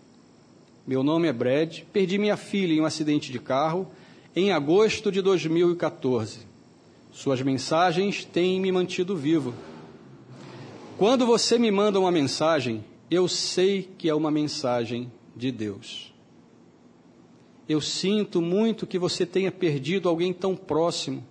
Meu 0.85 1.03
nome 1.03 1.27
é 1.27 1.33
Brad, 1.33 1.79
perdi 1.93 2.17
minha 2.17 2.37
filha 2.37 2.73
em 2.73 2.81
um 2.81 2.85
acidente 2.85 3.31
de 3.31 3.39
carro 3.39 3.87
em 4.35 4.51
agosto 4.51 5.11
de 5.11 5.21
2014. 5.21 6.39
Suas 7.11 7.41
mensagens 7.41 8.23
têm 8.23 8.59
me 8.59 8.71
mantido 8.71 9.15
vivo. 9.15 9.53
Quando 10.97 11.25
você 11.25 11.57
me 11.57 11.71
manda 11.71 11.99
uma 11.99 12.11
mensagem, 12.11 12.83
eu 13.09 13.27
sei 13.27 13.89
que 13.97 14.07
é 14.07 14.13
uma 14.13 14.31
mensagem 14.31 15.11
de 15.35 15.51
Deus. 15.51 16.10
Eu 17.71 17.79
sinto 17.79 18.41
muito 18.41 18.85
que 18.85 18.99
você 18.99 19.25
tenha 19.25 19.49
perdido 19.49 20.09
alguém 20.09 20.33
tão 20.33 20.57
próximo, 20.57 21.25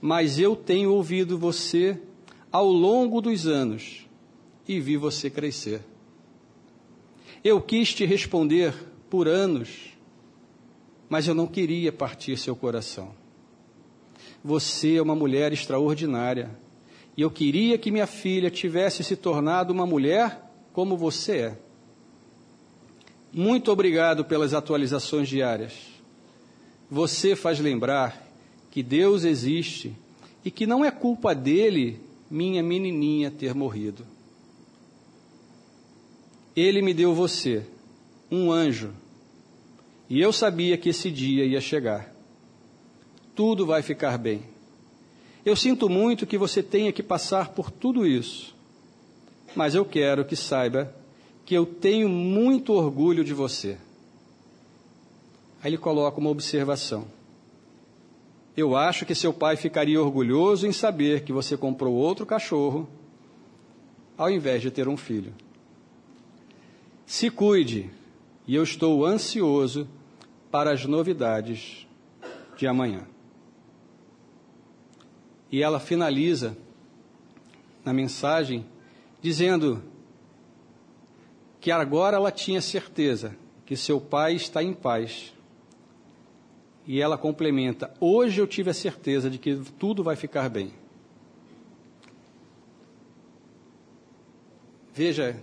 mas 0.00 0.36
eu 0.36 0.56
tenho 0.56 0.92
ouvido 0.92 1.38
você 1.38 1.96
ao 2.50 2.66
longo 2.66 3.20
dos 3.20 3.46
anos 3.46 4.04
e 4.66 4.80
vi 4.80 4.96
você 4.96 5.30
crescer. 5.30 5.80
Eu 7.44 7.60
quis 7.60 7.94
te 7.94 8.04
responder 8.04 8.74
por 9.08 9.28
anos, 9.28 9.96
mas 11.08 11.28
eu 11.28 11.34
não 11.34 11.46
queria 11.46 11.92
partir 11.92 12.36
seu 12.36 12.56
coração. 12.56 13.14
Você 14.42 14.96
é 14.96 15.02
uma 15.02 15.14
mulher 15.14 15.52
extraordinária 15.52 16.58
e 17.16 17.22
eu 17.22 17.30
queria 17.30 17.78
que 17.78 17.92
minha 17.92 18.08
filha 18.08 18.50
tivesse 18.50 19.04
se 19.04 19.14
tornado 19.14 19.72
uma 19.72 19.86
mulher 19.86 20.42
como 20.72 20.96
você 20.96 21.36
é. 21.36 21.67
Muito 23.32 23.70
obrigado 23.70 24.24
pelas 24.24 24.54
atualizações 24.54 25.28
diárias. 25.28 25.74
Você 26.90 27.36
faz 27.36 27.60
lembrar 27.60 28.26
que 28.70 28.82
Deus 28.82 29.24
existe 29.24 29.94
e 30.44 30.50
que 30.50 30.66
não 30.66 30.84
é 30.84 30.90
culpa 30.90 31.34
dele 31.34 32.00
minha 32.30 32.62
menininha 32.62 33.30
ter 33.30 33.54
morrido. 33.54 34.06
Ele 36.56 36.82
me 36.82 36.92
deu 36.92 37.14
você, 37.14 37.64
um 38.30 38.50
anjo, 38.50 38.92
e 40.08 40.20
eu 40.20 40.32
sabia 40.32 40.76
que 40.76 40.88
esse 40.88 41.10
dia 41.10 41.44
ia 41.44 41.60
chegar. 41.60 42.12
Tudo 43.34 43.66
vai 43.66 43.82
ficar 43.82 44.18
bem. 44.18 44.42
Eu 45.44 45.54
sinto 45.54 45.88
muito 45.88 46.26
que 46.26 46.36
você 46.36 46.62
tenha 46.62 46.92
que 46.92 47.02
passar 47.02 47.50
por 47.50 47.70
tudo 47.70 48.06
isso 48.06 48.58
mas 49.54 49.74
eu 49.74 49.84
quero 49.84 50.24
que 50.24 50.36
saiba 50.36 50.94
que 51.48 51.54
eu 51.54 51.64
tenho 51.64 52.10
muito 52.10 52.74
orgulho 52.74 53.24
de 53.24 53.32
você. 53.32 53.78
Aí 55.62 55.70
ele 55.70 55.78
coloca 55.78 56.20
uma 56.20 56.28
observação. 56.28 57.06
Eu 58.54 58.76
acho 58.76 59.06
que 59.06 59.14
seu 59.14 59.32
pai 59.32 59.56
ficaria 59.56 59.98
orgulhoso 59.98 60.66
em 60.66 60.72
saber 60.72 61.24
que 61.24 61.32
você 61.32 61.56
comprou 61.56 61.94
outro 61.94 62.26
cachorro 62.26 62.86
ao 64.14 64.30
invés 64.30 64.60
de 64.60 64.70
ter 64.70 64.88
um 64.88 64.96
filho. 64.98 65.32
Se 67.06 67.30
cuide, 67.30 67.90
e 68.46 68.54
eu 68.54 68.62
estou 68.62 69.06
ansioso 69.06 69.88
para 70.50 70.70
as 70.70 70.84
novidades 70.84 71.86
de 72.58 72.66
amanhã. 72.66 73.06
E 75.50 75.62
ela 75.62 75.80
finaliza 75.80 76.54
na 77.82 77.94
mensagem 77.94 78.66
dizendo 79.22 79.82
que 81.60 81.70
agora 81.70 82.16
ela 82.16 82.30
tinha 82.30 82.60
certeza 82.60 83.36
que 83.66 83.76
seu 83.76 84.00
pai 84.00 84.34
está 84.34 84.62
em 84.62 84.72
paz. 84.72 85.34
E 86.86 87.00
ela 87.00 87.18
complementa: 87.18 87.92
Hoje 88.00 88.40
eu 88.40 88.46
tive 88.46 88.70
a 88.70 88.74
certeza 88.74 89.28
de 89.28 89.38
que 89.38 89.56
tudo 89.78 90.02
vai 90.02 90.16
ficar 90.16 90.48
bem. 90.48 90.72
Veja, 94.94 95.40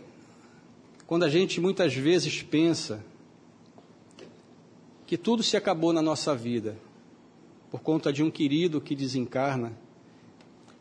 quando 1.08 1.24
a 1.24 1.30
gente 1.30 1.62
muitas 1.62 1.94
vezes 1.94 2.42
pensa 2.42 3.04
que 5.06 5.18
tudo 5.18 5.44
se 5.44 5.56
acabou 5.56 5.94
na 5.94 6.02
nossa 6.02 6.36
vida 6.36 6.76
por 7.70 7.80
conta 7.82 8.12
de 8.12 8.24
um 8.24 8.32
querido 8.32 8.82
que 8.82 8.96
desencarna 8.96 9.72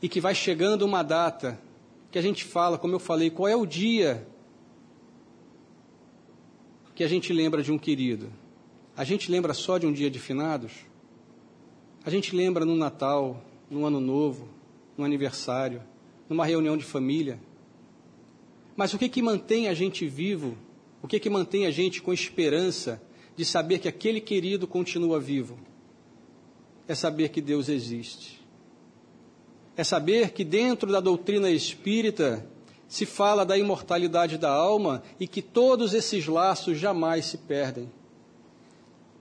e 0.00 0.08
que 0.08 0.20
vai 0.20 0.34
chegando 0.34 0.82
uma 0.82 1.02
data 1.02 1.60
que 2.10 2.18
a 2.18 2.22
gente 2.22 2.44
fala, 2.44 2.78
como 2.78 2.94
eu 2.94 2.98
falei, 2.98 3.30
qual 3.30 3.48
é 3.48 3.54
o 3.54 3.66
dia 3.66 4.26
que 6.94 7.02
a 7.02 7.08
gente 7.08 7.32
lembra 7.32 7.62
de 7.62 7.72
um 7.72 7.78
querido? 7.78 8.32
A 8.96 9.04
gente 9.04 9.30
lembra 9.30 9.52
só 9.52 9.78
de 9.78 9.86
um 9.86 9.92
dia 9.92 10.10
de 10.10 10.18
finados? 10.18 10.72
A 12.04 12.10
gente 12.10 12.34
lembra 12.34 12.64
no 12.64 12.76
Natal, 12.76 13.42
no 13.70 13.84
Ano 13.84 14.00
Novo, 14.00 14.48
no 14.96 15.04
aniversário, 15.04 15.82
numa 16.28 16.46
reunião 16.46 16.76
de 16.76 16.84
família? 16.84 17.40
Mas 18.76 18.94
o 18.94 18.98
que 18.98 19.08
que 19.08 19.22
mantém 19.22 19.68
a 19.68 19.74
gente 19.74 20.06
vivo? 20.06 20.56
O 21.02 21.08
que 21.08 21.18
que 21.18 21.30
mantém 21.30 21.66
a 21.66 21.70
gente 21.70 22.00
com 22.00 22.12
esperança 22.12 23.02
de 23.36 23.44
saber 23.44 23.78
que 23.78 23.88
aquele 23.88 24.20
querido 24.20 24.66
continua 24.66 25.18
vivo? 25.18 25.58
É 26.86 26.94
saber 26.94 27.30
que 27.30 27.40
Deus 27.40 27.68
existe 27.68 28.44
é 29.76 29.82
saber 29.82 30.30
que 30.30 30.44
dentro 30.44 30.90
da 30.90 31.00
doutrina 31.00 31.50
espírita 31.50 32.46
se 32.88 33.06
fala 33.06 33.44
da 33.44 33.56
imortalidade 33.56 34.38
da 34.38 34.50
alma 34.50 35.02
e 35.18 35.26
que 35.26 35.42
todos 35.42 35.94
esses 35.94 36.26
laços 36.26 36.78
jamais 36.78 37.26
se 37.26 37.38
perdem. 37.38 37.90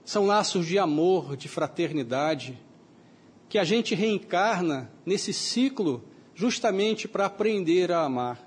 São 0.04 0.26
laços 0.26 0.66
de 0.66 0.78
amor, 0.78 1.36
de 1.36 1.48
fraternidade, 1.48 2.58
que 3.48 3.58
a 3.58 3.64
gente 3.64 3.94
reencarna 3.94 4.90
nesse 5.06 5.32
ciclo 5.32 6.02
justamente 6.34 7.06
para 7.06 7.26
aprender 7.26 7.92
a 7.92 8.02
amar, 8.02 8.40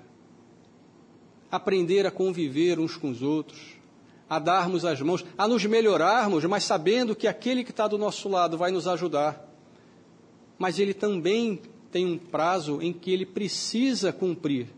aprender 1.50 2.06
a 2.06 2.10
conviver 2.10 2.78
uns 2.78 2.96
com 2.96 3.10
os 3.10 3.22
outros, 3.22 3.78
a 4.28 4.38
darmos 4.38 4.84
as 4.84 5.00
mãos, 5.00 5.24
a 5.36 5.48
nos 5.48 5.64
melhorarmos, 5.64 6.44
mas 6.44 6.64
sabendo 6.64 7.16
que 7.16 7.26
aquele 7.26 7.64
que 7.64 7.70
está 7.70 7.88
do 7.88 7.96
nosso 7.96 8.28
lado 8.28 8.58
vai 8.58 8.70
nos 8.70 8.86
ajudar. 8.86 9.48
Mas 10.58 10.78
ele 10.78 10.92
também 10.92 11.62
tem 11.90 12.04
um 12.04 12.18
prazo 12.18 12.82
em 12.82 12.92
que 12.92 13.10
ele 13.10 13.24
precisa 13.24 14.12
cumprir, 14.12 14.68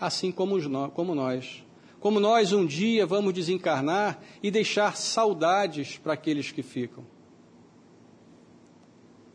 assim 0.00 0.30
como, 0.32 0.56
como 0.90 1.14
nós. 1.14 1.64
Como 2.00 2.20
nós 2.20 2.52
um 2.52 2.64
dia 2.64 3.04
vamos 3.04 3.34
desencarnar 3.34 4.20
e 4.42 4.50
deixar 4.50 4.96
saudades 4.96 5.98
para 5.98 6.12
aqueles 6.12 6.52
que 6.52 6.62
ficam. 6.62 7.04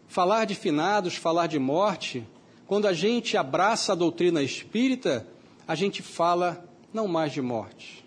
Falar 0.08 0.46
de 0.46 0.56
finados, 0.56 1.16
falar 1.16 1.48
de 1.48 1.60
morte, 1.60 2.26
quando 2.68 2.88
a 2.88 2.94
gente 2.94 3.36
abraça 3.36 3.92
a 3.92 3.96
doutrina 3.96 4.42
espírita, 4.42 5.28
a 5.68 5.76
gente 5.76 6.02
fala 6.02 6.66
não 6.94 7.08
mais 7.08 7.34
de 7.34 7.42
morte, 7.42 8.06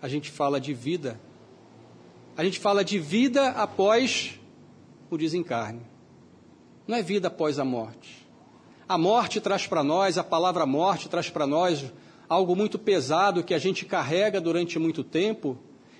a 0.00 0.08
gente 0.08 0.30
fala 0.30 0.60
de 0.60 0.72
vida. 0.72 1.20
A 2.36 2.44
gente 2.44 2.58
fala 2.58 2.82
de 2.82 2.98
vida 2.98 3.50
após 3.50 4.38
o 5.10 5.18
desencarne 5.18 5.90
não 6.90 6.98
é 6.98 7.02
vida 7.02 7.28
após 7.28 7.60
a 7.60 7.64
morte. 7.64 8.19
A 8.90 8.98
morte 8.98 9.40
traz 9.40 9.68
para 9.68 9.84
nós, 9.84 10.18
a 10.18 10.24
palavra 10.24 10.66
morte 10.66 11.08
traz 11.08 11.30
para 11.30 11.46
nós 11.46 11.92
algo 12.28 12.56
muito 12.56 12.76
pesado 12.76 13.44
que 13.44 13.54
a 13.54 13.58
gente 13.58 13.84
carrega 13.84 14.40
durante 14.40 14.80
muito 14.80 15.04
tempo 15.04 15.56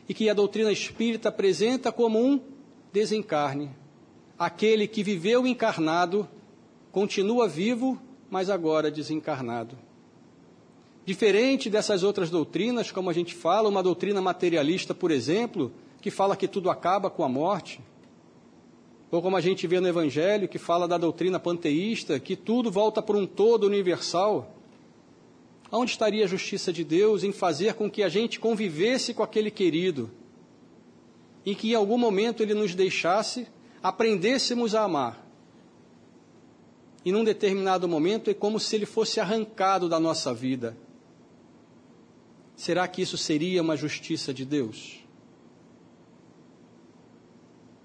e 0.09 0.13
que 0.13 0.29
a 0.29 0.35
doutrina 0.35 0.73
espírita 0.73 1.29
apresenta 1.29 1.93
como 1.93 2.19
um 2.19 2.41
desencarne. 2.93 3.71
Aquele 4.37 4.89
que 4.89 5.05
viveu 5.05 5.47
encarnado 5.47 6.29
continua 6.91 7.47
vivo, 7.47 7.97
mas 8.29 8.51
agora 8.51 8.91
desencarnado. 8.91 9.79
Diferente 11.07 11.71
dessas 11.71 12.03
outras 12.03 12.29
doutrinas, 12.29 12.91
como 12.91 13.09
a 13.09 13.13
gente 13.13 13.37
fala, 13.37 13.69
uma 13.69 13.85
doutrina 13.85 14.21
materialista, 14.21 14.93
por 14.93 15.13
exemplo, 15.13 15.71
que 16.01 16.11
fala 16.11 16.37
que 16.37 16.49
tudo 16.49 16.69
acaba 16.69 17.09
com 17.09 17.23
a 17.23 17.29
morte, 17.29 17.81
ou 19.11 19.21
como 19.21 19.37
a 19.37 19.41
gente 19.41 19.67
vê 19.67 19.81
no 19.81 19.89
Evangelho, 19.89 20.49
que 20.49 20.59
fala 20.59 20.87
da 20.87 20.97
doutrina 20.97 21.41
panteísta, 21.41 22.21
que 22.21 22.37
tudo 22.37 22.71
volta 22.71 23.03
para 23.03 23.17
um 23.17 23.27
todo 23.27 23.67
universal. 23.67 24.55
Onde 25.73 25.91
estaria 25.91 26.25
a 26.25 26.29
justiça 26.29 26.73
de 26.73 26.85
Deus 26.85 27.25
em 27.25 27.33
fazer 27.33 27.75
com 27.75 27.91
que 27.91 28.03
a 28.03 28.09
gente 28.09 28.39
convivesse 28.39 29.13
com 29.13 29.23
aquele 29.23 29.51
querido 29.51 30.11
e 31.45 31.55
que 31.55 31.73
em 31.73 31.75
algum 31.75 31.99
momento 31.99 32.43
ele 32.43 32.55
nos 32.55 32.75
deixasse, 32.75 33.49
aprendêssemos 33.83 34.75
a 34.75 34.83
amar? 34.83 35.27
E 37.05 37.11
num 37.11 37.25
determinado 37.25 37.89
momento 37.89 38.31
é 38.31 38.35
como 38.35 38.61
se 38.61 38.77
ele 38.77 38.87
fosse 38.87 39.19
arrancado 39.21 39.89
da 39.89 39.99
nossa 39.99 40.33
vida. 40.35 40.77
Será 42.55 42.87
que 42.87 43.03
isso 43.03 43.17
seria 43.17 43.63
uma 43.63 43.77
justiça 43.77 44.35
de 44.35 44.45
Deus? 44.45 45.01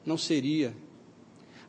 Não 0.05 0.17
seria. 0.17 0.75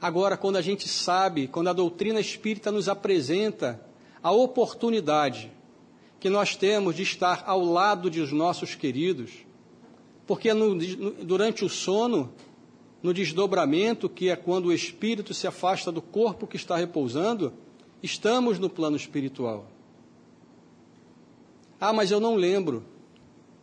Agora, 0.00 0.36
quando 0.36 0.56
a 0.56 0.62
gente 0.62 0.88
sabe, 0.88 1.48
quando 1.48 1.68
a 1.68 1.72
doutrina 1.72 2.20
espírita 2.20 2.70
nos 2.70 2.88
apresenta 2.88 3.80
a 4.22 4.30
oportunidade 4.30 5.50
que 6.20 6.28
nós 6.28 6.56
temos 6.56 6.96
de 6.96 7.02
estar 7.02 7.44
ao 7.46 7.64
lado 7.64 8.10
dos 8.10 8.32
nossos 8.32 8.74
queridos, 8.74 9.32
porque 10.26 10.52
no, 10.52 10.74
durante 11.24 11.64
o 11.64 11.68
sono, 11.68 12.32
no 13.02 13.14
desdobramento, 13.14 14.08
que 14.08 14.28
é 14.28 14.36
quando 14.36 14.66
o 14.66 14.72
espírito 14.72 15.32
se 15.32 15.46
afasta 15.46 15.92
do 15.92 16.02
corpo 16.02 16.46
que 16.46 16.56
está 16.56 16.76
repousando, 16.76 17.52
estamos 18.02 18.58
no 18.58 18.68
plano 18.68 18.96
espiritual. 18.96 19.66
Ah, 21.80 21.92
mas 21.92 22.10
eu 22.10 22.20
não 22.20 22.34
lembro. 22.34 22.84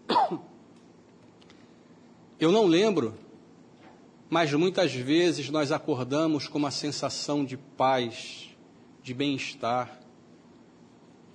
Eu 2.39 2.52
não 2.52 2.65
lembro, 2.65 3.13
mas 4.34 4.52
muitas 4.52 4.91
vezes 4.91 5.52
nós 5.52 5.72
acordamos 5.72 6.48
com 6.48 6.58
uma 6.58 6.72
sensação 6.72 7.46
de 7.46 7.56
paz, 7.56 8.50
de 9.04 9.13
bem-estar. 9.13 10.00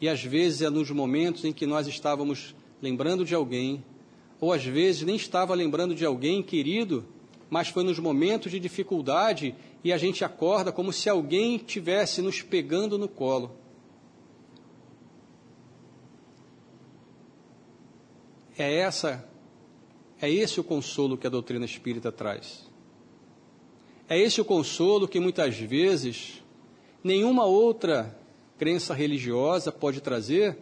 E 0.01 0.09
às 0.09 0.25
vezes 0.25 0.63
é 0.63 0.69
nos 0.69 0.91
momentos 0.91 1.45
em 1.45 1.53
que 1.53 1.65
nós 1.65 1.87
estávamos 1.87 2.57
lembrando 2.83 3.25
de 3.25 3.37
alguém, 3.37 3.85
ou 4.41 4.53
às 4.53 4.65
vezes 4.65 5.03
nem 5.03 5.15
estava 5.15 5.55
lembrando 5.55 5.95
de 5.95 6.05
alguém 6.05 6.43
querido, 6.43 7.07
mas 7.49 7.69
foi 7.69 7.85
nos 7.85 8.01
momentos 8.01 8.51
de 8.51 8.59
dificuldade 8.59 9.55
e 9.85 9.93
a 9.93 9.97
gente 9.97 10.25
acorda 10.25 10.73
como 10.73 10.93
se 10.93 11.09
alguém 11.09 11.57
tivesse 11.57 12.21
nos 12.21 12.43
pegando 12.43 12.99
no 12.99 13.07
colo. 13.07 13.53
É 18.59 18.81
essa 18.81 19.25
é 20.21 20.29
esse 20.29 20.59
o 20.59 20.65
consolo 20.65 21.17
que 21.17 21.29
a 21.29 21.31
doutrina 21.31 21.65
espírita 21.65 22.11
traz. 22.11 22.68
É 24.09 24.19
esse 24.19 24.41
o 24.41 24.45
consolo 24.45 25.07
que 25.07 25.21
muitas 25.21 25.59
vezes 25.59 26.43
nenhuma 27.05 27.45
outra 27.45 28.19
crença 28.57 28.95
religiosa 28.95 29.71
pode 29.71 30.01
trazer, 30.01 30.59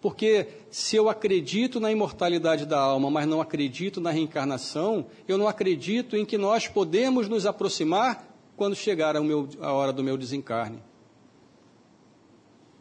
porque 0.00 0.46
se 0.70 0.94
eu 0.96 1.08
acredito 1.08 1.80
na 1.80 1.90
imortalidade 1.90 2.64
da 2.64 2.78
alma, 2.78 3.10
mas 3.10 3.26
não 3.26 3.40
acredito 3.40 4.00
na 4.00 4.10
reencarnação, 4.10 5.06
eu 5.26 5.36
não 5.36 5.48
acredito 5.48 6.16
em 6.16 6.24
que 6.24 6.38
nós 6.38 6.68
podemos 6.68 7.28
nos 7.28 7.46
aproximar 7.46 8.28
quando 8.56 8.76
chegar 8.76 9.20
meu, 9.20 9.48
a 9.60 9.72
hora 9.72 9.92
do 9.92 10.04
meu 10.04 10.16
desencarne. 10.16 10.82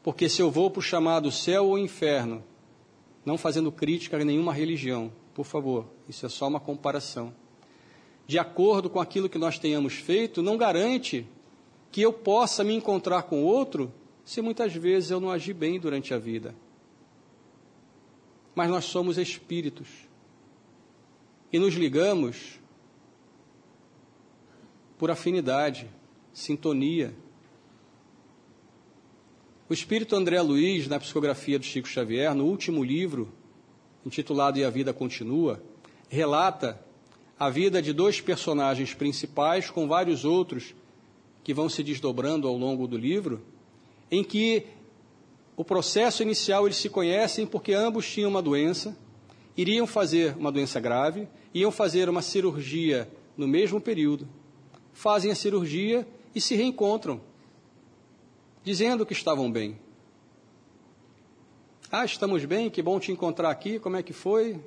Porque 0.03 0.29
se 0.29 0.41
eu 0.41 0.51
vou 0.51 0.69
para 0.69 0.79
o 0.79 0.83
chamado 0.83 1.31
céu 1.31 1.67
ou 1.67 1.77
inferno, 1.77 2.43
não 3.25 3.37
fazendo 3.37 3.71
crítica 3.71 4.17
a 4.17 4.25
nenhuma 4.25 4.53
religião, 4.53 5.11
por 5.33 5.45
favor, 5.45 5.87
isso 6.07 6.25
é 6.25 6.29
só 6.29 6.47
uma 6.47 6.59
comparação. 6.59 7.33
De 8.25 8.39
acordo 8.39 8.89
com 8.89 8.99
aquilo 8.99 9.29
que 9.29 9.37
nós 9.37 9.59
tenhamos 9.59 9.93
feito, 9.93 10.41
não 10.41 10.57
garante 10.57 11.27
que 11.91 12.01
eu 12.01 12.13
possa 12.13 12.63
me 12.63 12.73
encontrar 12.73 13.23
com 13.23 13.43
outro 13.43 13.93
se 14.25 14.41
muitas 14.41 14.73
vezes 14.73 15.11
eu 15.11 15.19
não 15.19 15.29
agi 15.29 15.53
bem 15.53 15.79
durante 15.79 16.13
a 16.13 16.17
vida. 16.17 16.55
Mas 18.55 18.69
nós 18.69 18.85
somos 18.85 19.17
espíritos 19.17 19.87
e 21.51 21.59
nos 21.59 21.73
ligamos 21.75 22.59
por 24.97 25.11
afinidade, 25.11 25.89
sintonia. 26.31 27.13
O 29.69 29.73
espírito 29.73 30.15
André 30.15 30.41
Luiz, 30.41 30.87
na 30.87 30.99
psicografia 30.99 31.59
do 31.59 31.65
Chico 31.65 31.87
Xavier, 31.87 32.33
no 32.33 32.45
último 32.45 32.83
livro, 32.83 33.31
intitulado 34.05 34.57
E 34.57 34.63
a 34.63 34.69
Vida 34.69 34.93
Continua, 34.93 35.61
relata 36.09 36.83
a 37.39 37.49
vida 37.49 37.81
de 37.81 37.91
dois 37.91 38.21
personagens 38.21 38.93
principais 38.93 39.69
com 39.69 39.87
vários 39.87 40.23
outros 40.23 40.73
que 41.43 41.53
vão 41.53 41.67
se 41.67 41.83
desdobrando 41.83 42.47
ao 42.47 42.57
longo 42.57 42.87
do 42.87 42.97
livro, 42.97 43.41
em 44.09 44.23
que 44.23 44.65
o 45.57 45.63
processo 45.63 46.23
inicial 46.23 46.65
eles 46.65 46.77
se 46.77 46.89
conhecem 46.89 47.45
porque 47.45 47.73
ambos 47.73 48.09
tinham 48.09 48.29
uma 48.29 48.41
doença, 48.41 48.97
iriam 49.57 49.85
fazer 49.85 50.35
uma 50.37 50.51
doença 50.51 50.79
grave, 50.79 51.27
iam 51.53 51.71
fazer 51.71 52.09
uma 52.09 52.21
cirurgia 52.21 53.09
no 53.37 53.47
mesmo 53.47 53.81
período, 53.81 54.27
fazem 54.93 55.31
a 55.31 55.35
cirurgia 55.35 56.07
e 56.33 56.41
se 56.41 56.55
reencontram, 56.55 57.21
dizendo 58.63 59.05
que 59.05 59.13
estavam 59.13 59.51
bem. 59.51 59.77
Ah, 61.91 62.05
estamos 62.05 62.43
bem, 62.45 62.69
que 62.69 62.81
bom 62.81 62.99
te 62.99 63.11
encontrar 63.11 63.51
aqui, 63.51 63.77
como 63.77 63.97
é 63.97 64.01
que 64.01 64.13
foi? 64.13 64.59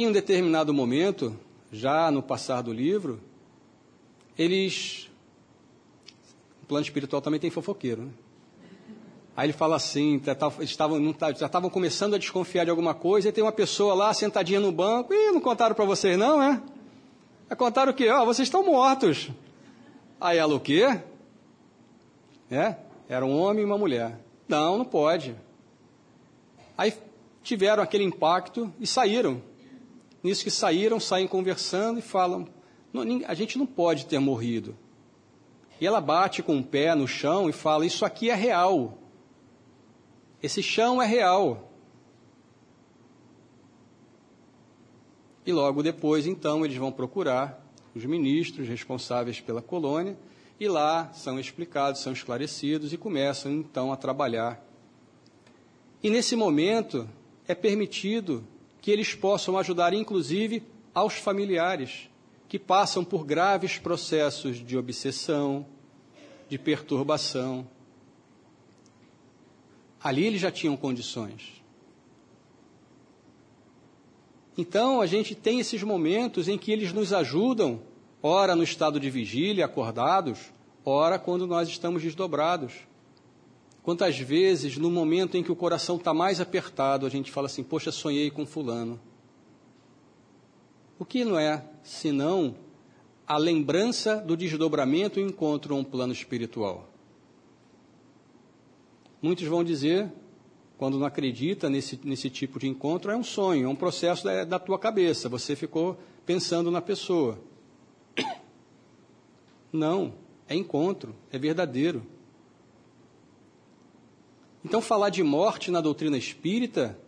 Em 0.00 0.06
um 0.06 0.12
determinado 0.12 0.72
momento, 0.72 1.38
já 1.70 2.10
no 2.10 2.22
passar 2.22 2.62
do 2.62 2.72
livro, 2.72 3.20
eles. 4.38 5.10
O 6.62 6.66
plano 6.66 6.82
espiritual 6.82 7.20
também 7.20 7.38
tem 7.38 7.50
fofoqueiro, 7.50 8.04
né? 8.04 8.10
Aí 9.36 9.44
ele 9.44 9.52
fala 9.52 9.76
assim: 9.76 10.18
tá, 10.18 10.34
tá, 10.34 10.50
estavam, 10.60 11.12
tá, 11.12 11.32
já 11.32 11.44
estavam 11.44 11.68
começando 11.68 12.14
a 12.14 12.18
desconfiar 12.18 12.64
de 12.64 12.70
alguma 12.70 12.94
coisa, 12.94 13.28
e 13.28 13.32
tem 13.32 13.44
uma 13.44 13.52
pessoa 13.52 13.92
lá 13.92 14.14
sentadinha 14.14 14.58
no 14.58 14.72
banco, 14.72 15.12
e 15.12 15.32
não 15.32 15.40
contaram 15.42 15.74
para 15.74 15.84
vocês, 15.84 16.16
não, 16.16 16.42
é? 16.42 16.62
É 17.50 17.54
contaram 17.54 17.92
o 17.92 17.94
quê? 17.94 18.08
Ó, 18.08 18.22
oh, 18.22 18.24
vocês 18.24 18.48
estão 18.48 18.64
mortos. 18.64 19.28
Aí 20.18 20.38
ela 20.38 20.54
o 20.54 20.60
quê? 20.60 20.98
É? 22.50 22.74
Era 23.06 23.26
um 23.26 23.38
homem 23.38 23.64
e 23.64 23.66
uma 23.66 23.76
mulher. 23.76 24.18
Não, 24.48 24.78
não 24.78 24.84
pode. 24.86 25.36
Aí 26.78 26.94
tiveram 27.42 27.82
aquele 27.82 28.04
impacto 28.04 28.72
e 28.80 28.86
saíram. 28.86 29.49
Nisso 30.22 30.44
que 30.44 30.50
saíram, 30.50 31.00
saem 31.00 31.26
conversando 31.26 31.98
e 31.98 32.02
falam: 32.02 32.46
a 33.26 33.34
gente 33.34 33.58
não 33.58 33.66
pode 33.66 34.06
ter 34.06 34.18
morrido. 34.18 34.76
E 35.80 35.86
ela 35.86 36.00
bate 36.00 36.42
com 36.42 36.58
o 36.58 36.64
pé 36.64 36.94
no 36.94 37.08
chão 37.08 37.48
e 37.48 37.52
fala: 37.52 37.86
Isso 37.86 38.04
aqui 38.04 38.30
é 38.30 38.34
real. 38.34 38.98
Esse 40.42 40.62
chão 40.62 41.00
é 41.00 41.06
real. 41.06 41.70
E 45.44 45.52
logo 45.52 45.82
depois, 45.82 46.26
então, 46.26 46.64
eles 46.64 46.76
vão 46.76 46.92
procurar 46.92 47.66
os 47.94 48.04
ministros 48.04 48.68
responsáveis 48.68 49.40
pela 49.40 49.62
colônia 49.62 50.16
e 50.60 50.68
lá 50.68 51.10
são 51.14 51.40
explicados, 51.40 52.02
são 52.02 52.12
esclarecidos 52.12 52.92
e 52.92 52.98
começam 52.98 53.50
então 53.50 53.90
a 53.90 53.96
trabalhar. 53.96 54.62
E 56.02 56.10
nesse 56.10 56.36
momento 56.36 57.08
é 57.48 57.54
permitido 57.54 58.46
que 58.80 58.90
eles 58.90 59.14
possam 59.14 59.58
ajudar, 59.58 59.92
inclusive, 59.92 60.62
aos 60.94 61.14
familiares 61.14 62.08
que 62.48 62.58
passam 62.58 63.04
por 63.04 63.24
graves 63.24 63.78
processos 63.78 64.56
de 64.56 64.76
obsessão, 64.76 65.64
de 66.48 66.58
perturbação. 66.58 67.64
Ali 70.02 70.26
eles 70.26 70.40
já 70.40 70.50
tinham 70.50 70.76
condições. 70.76 71.62
Então 74.58 75.00
a 75.00 75.06
gente 75.06 75.34
tem 75.34 75.60
esses 75.60 75.82
momentos 75.82 76.48
em 76.48 76.58
que 76.58 76.72
eles 76.72 76.92
nos 76.92 77.12
ajudam 77.12 77.80
ora 78.20 78.56
no 78.56 78.64
estado 78.64 78.98
de 78.98 79.08
vigília, 79.08 79.64
acordados, 79.64 80.52
ora 80.84 81.18
quando 81.18 81.46
nós 81.46 81.68
estamos 81.68 82.02
desdobrados. 82.02 82.74
Quantas 83.82 84.18
vezes, 84.18 84.76
no 84.76 84.90
momento 84.90 85.36
em 85.36 85.42
que 85.42 85.50
o 85.50 85.56
coração 85.56 85.96
está 85.96 86.12
mais 86.12 86.40
apertado, 86.40 87.06
a 87.06 87.08
gente 87.08 87.30
fala 87.30 87.46
assim: 87.46 87.62
Poxa, 87.62 87.90
sonhei 87.90 88.30
com 88.30 88.44
Fulano. 88.44 89.00
O 90.98 91.04
que 91.04 91.24
não 91.24 91.38
é 91.38 91.64
senão 91.82 92.54
a 93.26 93.38
lembrança 93.38 94.16
do 94.16 94.36
desdobramento 94.36 95.18
e 95.18 95.22
encontro 95.22 95.74
a 95.74 95.78
um 95.78 95.84
plano 95.84 96.12
espiritual? 96.12 96.90
Muitos 99.22 99.46
vão 99.46 99.64
dizer, 99.64 100.10
quando 100.76 100.98
não 100.98 101.06
acredita 101.06 101.70
nesse, 101.70 101.98
nesse 102.04 102.28
tipo 102.28 102.58
de 102.58 102.68
encontro, 102.68 103.10
é 103.10 103.16
um 103.16 103.24
sonho, 103.24 103.66
é 103.66 103.68
um 103.68 103.76
processo 103.76 104.24
da, 104.24 104.44
da 104.44 104.58
tua 104.58 104.78
cabeça, 104.78 105.28
você 105.28 105.56
ficou 105.56 105.98
pensando 106.26 106.70
na 106.70 106.82
pessoa. 106.82 107.38
Não, 109.72 110.14
é 110.48 110.54
encontro, 110.54 111.14
é 111.30 111.38
verdadeiro. 111.38 112.04
Então, 114.64 114.80
falar 114.80 115.10
de 115.10 115.22
morte 115.22 115.70
na 115.70 115.80
doutrina 115.80 116.18
espírita 116.18 116.98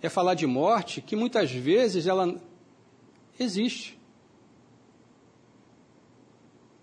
é 0.00 0.08
falar 0.08 0.34
de 0.34 0.46
morte 0.46 1.00
que 1.00 1.16
muitas 1.16 1.50
vezes 1.50 2.06
ela 2.06 2.40
existe, 3.38 3.98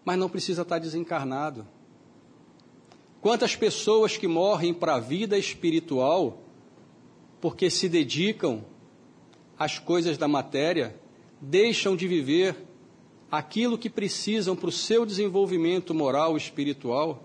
mas 0.04 0.18
não 0.18 0.30
precisa 0.30 0.62
estar 0.62 0.80
desencarnado. 0.80 1.68
Quantas 3.22 3.56
pessoas 3.56 4.18
que 4.18 4.28
morrem 4.28 4.74
para 4.74 4.96
a 4.96 5.00
vida 5.00 5.38
espiritual 5.38 6.44
porque 7.42 7.70
se 7.70 7.88
dedicam 7.88 8.64
às 9.58 9.80
coisas 9.80 10.18
da 10.18 10.28
matéria, 10.28 11.00
deixam 11.42 11.96
de 11.96 12.08
viver 12.08 12.56
aquilo 13.30 13.78
que 13.78 13.90
precisam 13.90 14.56
para 14.56 14.70
o 14.70 14.72
seu 14.72 15.06
desenvolvimento 15.06 15.94
moral 15.94 16.36
e 16.36 16.38
espiritual, 16.38 17.24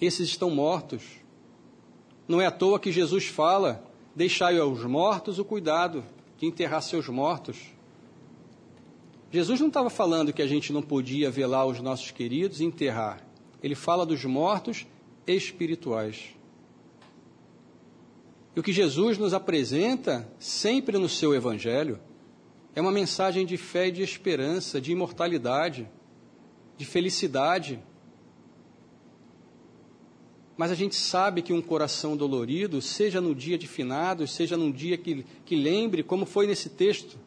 esses 0.00 0.28
estão 0.28 0.50
mortos. 0.50 1.02
Não 2.28 2.40
é 2.40 2.46
à 2.46 2.50
toa 2.50 2.80
que 2.80 2.90
Jesus 2.92 3.26
fala: 3.26 3.84
deixai 4.14 4.58
aos 4.58 4.84
mortos 4.84 5.38
o 5.38 5.44
cuidado 5.44 6.04
de 6.38 6.46
enterrar 6.46 6.82
seus 6.82 7.08
mortos. 7.08 7.56
Jesus 9.30 9.60
não 9.60 9.68
estava 9.68 9.90
falando 9.90 10.32
que 10.32 10.42
a 10.42 10.46
gente 10.46 10.72
não 10.72 10.82
podia 10.82 11.30
velar 11.30 11.66
os 11.66 11.80
nossos 11.80 12.10
queridos 12.10 12.60
e 12.60 12.64
enterrar. 12.64 13.26
Ele 13.62 13.74
fala 13.74 14.06
dos 14.06 14.24
mortos 14.24 14.86
espirituais. 15.26 16.36
E 18.54 18.60
o 18.60 18.62
que 18.62 18.72
Jesus 18.72 19.18
nos 19.18 19.34
apresenta 19.34 20.26
sempre 20.38 20.96
no 20.96 21.08
seu 21.08 21.34
Evangelho 21.34 22.00
é 22.74 22.80
uma 22.80 22.92
mensagem 22.92 23.44
de 23.44 23.56
fé 23.56 23.88
e 23.88 23.92
de 23.92 24.02
esperança, 24.02 24.80
de 24.80 24.92
imortalidade, 24.92 25.88
de 26.76 26.86
felicidade. 26.86 27.78
Mas 30.56 30.70
a 30.70 30.74
gente 30.74 30.94
sabe 30.94 31.42
que 31.42 31.52
um 31.52 31.60
coração 31.60 32.16
dolorido, 32.16 32.80
seja 32.80 33.20
no 33.20 33.34
dia 33.34 33.58
de 33.58 33.66
finados, 33.66 34.32
seja 34.32 34.56
num 34.56 34.72
dia 34.72 34.96
que, 34.96 35.24
que 35.44 35.54
lembre, 35.54 36.02
como 36.02 36.24
foi 36.24 36.46
nesse 36.46 36.70
texto, 36.70 37.18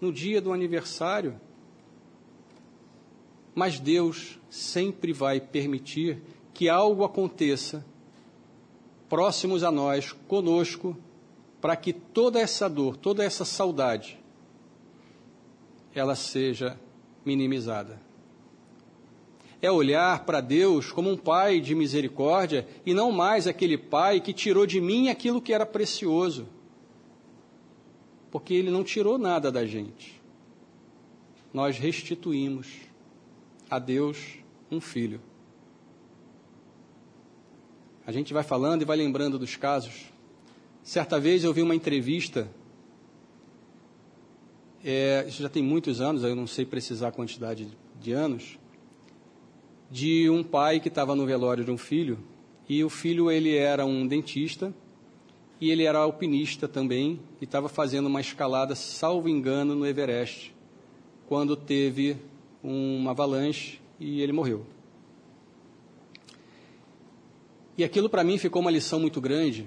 no 0.00 0.12
dia 0.12 0.40
do 0.40 0.52
aniversário. 0.52 1.40
Mas 3.54 3.80
Deus 3.80 4.38
sempre 4.50 5.12
vai 5.12 5.40
permitir 5.40 6.22
que 6.52 6.68
algo 6.68 7.04
aconteça 7.04 7.84
próximos 9.08 9.62
a 9.62 9.70
nós, 9.70 10.12
conosco, 10.28 10.96
para 11.60 11.76
que 11.76 11.92
toda 11.92 12.38
essa 12.40 12.68
dor, 12.68 12.96
toda 12.96 13.24
essa 13.24 13.44
saudade, 13.44 14.18
ela 15.94 16.14
seja 16.14 16.78
minimizada 17.24 18.13
é 19.64 19.70
olhar 19.70 20.24
para 20.24 20.40
Deus 20.40 20.92
como 20.92 21.10
um 21.10 21.16
pai 21.16 21.60
de 21.60 21.74
misericórdia 21.74 22.66
e 22.84 22.92
não 22.92 23.10
mais 23.10 23.46
aquele 23.46 23.78
pai 23.78 24.20
que 24.20 24.32
tirou 24.32 24.66
de 24.66 24.80
mim 24.80 25.08
aquilo 25.08 25.40
que 25.40 25.52
era 25.52 25.64
precioso. 25.64 26.46
Porque 28.30 28.52
ele 28.52 28.70
não 28.70 28.82
tirou 28.82 29.16
nada 29.16 29.50
da 29.50 29.64
gente. 29.64 30.20
Nós 31.52 31.78
restituímos 31.78 32.66
a 33.70 33.78
Deus 33.78 34.38
um 34.70 34.80
filho. 34.80 35.20
A 38.06 38.12
gente 38.12 38.34
vai 38.34 38.42
falando 38.42 38.82
e 38.82 38.84
vai 38.84 38.96
lembrando 38.96 39.38
dos 39.38 39.56
casos. 39.56 40.12
Certa 40.82 41.18
vez 41.18 41.42
eu 41.42 41.54
vi 41.54 41.62
uma 41.62 41.74
entrevista, 41.74 42.50
é, 44.84 45.24
isso 45.26 45.40
já 45.40 45.48
tem 45.48 45.62
muitos 45.62 46.02
anos, 46.02 46.22
eu 46.22 46.36
não 46.36 46.46
sei 46.46 46.66
precisar 46.66 47.08
a 47.08 47.12
quantidade 47.12 47.66
de 47.98 48.12
anos, 48.12 48.58
de 49.90 50.28
um 50.30 50.42
pai 50.42 50.80
que 50.80 50.88
estava 50.88 51.14
no 51.14 51.26
velório 51.26 51.64
de 51.64 51.70
um 51.70 51.78
filho 51.78 52.18
e 52.68 52.82
o 52.82 52.88
filho 52.88 53.30
ele 53.30 53.54
era 53.56 53.84
um 53.84 54.06
dentista 54.06 54.72
e 55.60 55.70
ele 55.70 55.84
era 55.84 55.98
alpinista 55.98 56.66
também 56.66 57.20
e 57.40 57.44
estava 57.44 57.68
fazendo 57.68 58.06
uma 58.06 58.20
escalada, 58.20 58.74
salvo 58.74 59.28
engano, 59.28 59.74
no 59.74 59.86
Everest, 59.86 60.54
quando 61.26 61.56
teve 61.56 62.16
uma 62.62 63.10
avalanche 63.12 63.80
e 64.00 64.20
ele 64.20 64.32
morreu. 64.32 64.66
E 67.76 67.84
aquilo 67.84 68.08
para 68.08 68.24
mim 68.24 68.38
ficou 68.38 68.62
uma 68.62 68.70
lição 68.70 69.00
muito 69.00 69.20
grande, 69.20 69.66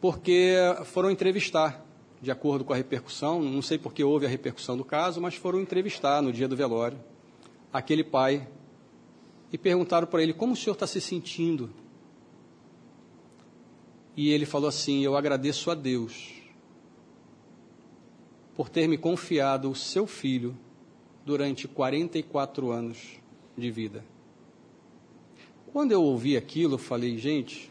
porque 0.00 0.54
foram 0.84 1.10
entrevistar, 1.10 1.84
de 2.20 2.30
acordo 2.30 2.64
com 2.64 2.72
a 2.72 2.76
repercussão, 2.76 3.42
não 3.42 3.60
sei 3.60 3.76
porque 3.76 4.02
houve 4.02 4.24
a 4.24 4.28
repercussão 4.28 4.76
do 4.76 4.84
caso, 4.84 5.20
mas 5.20 5.34
foram 5.34 5.60
entrevistar 5.60 6.22
no 6.22 6.32
dia 6.32 6.48
do 6.48 6.56
velório 6.56 6.98
aquele 7.72 8.04
pai 8.04 8.48
e 9.52 9.58
perguntaram 9.58 10.06
para 10.06 10.22
ele 10.22 10.32
como 10.32 10.52
o 10.52 10.56
senhor 10.56 10.74
está 10.74 10.86
se 10.86 11.00
sentindo. 11.00 11.70
E 14.16 14.30
ele 14.30 14.46
falou 14.46 14.68
assim: 14.68 15.02
Eu 15.02 15.16
agradeço 15.16 15.70
a 15.70 15.74
Deus 15.74 16.32
por 18.54 18.68
ter 18.68 18.88
me 18.88 18.96
confiado 18.96 19.70
o 19.70 19.74
seu 19.74 20.06
filho 20.06 20.56
durante 21.24 21.68
44 21.68 22.70
anos 22.70 23.20
de 23.56 23.70
vida. 23.70 24.04
Quando 25.72 25.92
eu 25.92 26.02
ouvi 26.02 26.36
aquilo, 26.36 26.74
eu 26.74 26.78
falei: 26.78 27.18
Gente, 27.18 27.70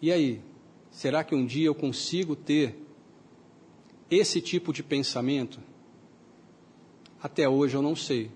e 0.00 0.10
aí? 0.12 0.40
Será 0.90 1.24
que 1.24 1.34
um 1.34 1.46
dia 1.46 1.66
eu 1.66 1.74
consigo 1.74 2.36
ter 2.36 2.76
esse 4.10 4.42
tipo 4.42 4.72
de 4.72 4.82
pensamento? 4.82 5.58
Até 7.22 7.48
hoje 7.48 7.76
eu 7.76 7.82
não 7.82 7.94
sei. 7.94 8.30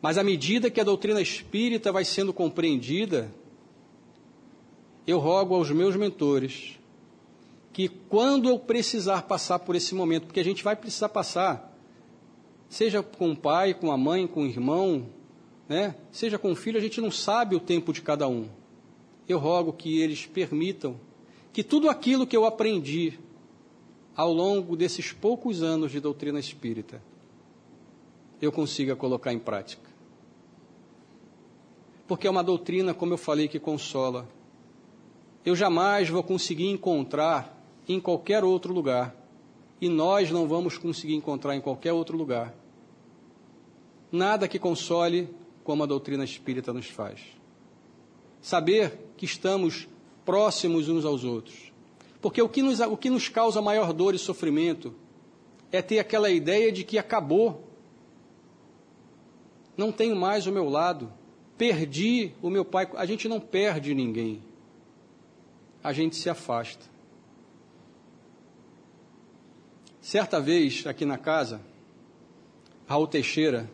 Mas 0.00 0.16
à 0.16 0.22
medida 0.22 0.70
que 0.70 0.80
a 0.80 0.84
doutrina 0.84 1.20
espírita 1.20 1.90
vai 1.90 2.04
sendo 2.04 2.32
compreendida, 2.32 3.32
eu 5.06 5.18
rogo 5.18 5.54
aos 5.54 5.70
meus 5.70 5.96
mentores 5.96 6.78
que 7.72 7.88
quando 7.88 8.48
eu 8.48 8.58
precisar 8.58 9.22
passar 9.22 9.58
por 9.60 9.74
esse 9.74 9.94
momento, 9.94 10.26
porque 10.26 10.40
a 10.40 10.44
gente 10.44 10.62
vai 10.62 10.76
precisar 10.76 11.08
passar, 11.08 11.76
seja 12.68 13.02
com 13.02 13.32
o 13.32 13.36
pai, 13.36 13.74
com 13.74 13.90
a 13.90 13.96
mãe, 13.96 14.26
com 14.26 14.42
o 14.42 14.46
irmão, 14.46 15.06
né? 15.68 15.94
seja 16.10 16.38
com 16.38 16.52
o 16.52 16.56
filho, 16.56 16.78
a 16.78 16.80
gente 16.80 17.00
não 17.00 17.10
sabe 17.10 17.54
o 17.54 17.60
tempo 17.60 17.92
de 17.92 18.02
cada 18.02 18.28
um. 18.28 18.48
Eu 19.28 19.38
rogo 19.38 19.72
que 19.72 20.00
eles 20.00 20.26
permitam 20.26 20.98
que 21.52 21.62
tudo 21.62 21.88
aquilo 21.88 22.26
que 22.26 22.36
eu 22.36 22.44
aprendi 22.44 23.18
ao 24.16 24.32
longo 24.32 24.76
desses 24.76 25.12
poucos 25.12 25.62
anos 25.62 25.92
de 25.92 26.00
doutrina 26.00 26.40
espírita, 26.40 27.00
eu 28.40 28.52
consiga 28.52 28.96
colocar 28.96 29.32
em 29.32 29.38
prática. 29.38 29.88
Porque 32.06 32.26
é 32.26 32.30
uma 32.30 32.42
doutrina, 32.42 32.94
como 32.94 33.12
eu 33.12 33.18
falei, 33.18 33.48
que 33.48 33.58
consola. 33.58 34.28
Eu 35.44 35.54
jamais 35.54 36.08
vou 36.08 36.22
conseguir 36.22 36.68
encontrar 36.68 37.62
em 37.88 38.00
qualquer 38.00 38.44
outro 38.44 38.72
lugar. 38.72 39.14
E 39.80 39.88
nós 39.88 40.30
não 40.30 40.48
vamos 40.48 40.78
conseguir 40.78 41.14
encontrar 41.14 41.54
em 41.54 41.60
qualquer 41.60 41.92
outro 41.92 42.16
lugar. 42.16 42.54
Nada 44.10 44.48
que 44.48 44.58
console 44.58 45.28
como 45.62 45.82
a 45.82 45.86
doutrina 45.86 46.24
espírita 46.24 46.72
nos 46.72 46.86
faz. 46.86 47.20
Saber 48.40 49.12
que 49.16 49.26
estamos 49.26 49.86
próximos 50.24 50.88
uns 50.88 51.04
aos 51.04 51.24
outros 51.24 51.68
porque 52.20 52.42
o 52.42 52.48
que, 52.48 52.62
nos, 52.62 52.80
o 52.80 52.96
que 52.96 53.10
nos 53.10 53.28
causa 53.28 53.62
maior 53.62 53.92
dor 53.92 54.14
e 54.14 54.18
sofrimento 54.18 54.94
é 55.70 55.80
ter 55.80 55.98
aquela 55.98 56.30
ideia 56.30 56.72
de 56.72 56.84
que 56.84 56.98
acabou. 56.98 57.67
Não 59.78 59.92
tenho 59.92 60.16
mais 60.16 60.48
o 60.48 60.52
meu 60.52 60.68
lado. 60.68 61.10
Perdi 61.56 62.32
o 62.42 62.50
meu 62.50 62.64
pai. 62.64 62.90
A 62.96 63.06
gente 63.06 63.28
não 63.28 63.38
perde 63.38 63.94
ninguém. 63.94 64.42
A 65.82 65.92
gente 65.92 66.16
se 66.16 66.28
afasta. 66.28 66.84
Certa 70.00 70.40
vez, 70.40 70.84
aqui 70.86 71.04
na 71.04 71.16
casa, 71.16 71.60
Raul 72.86 73.06
Teixeira, 73.06 73.70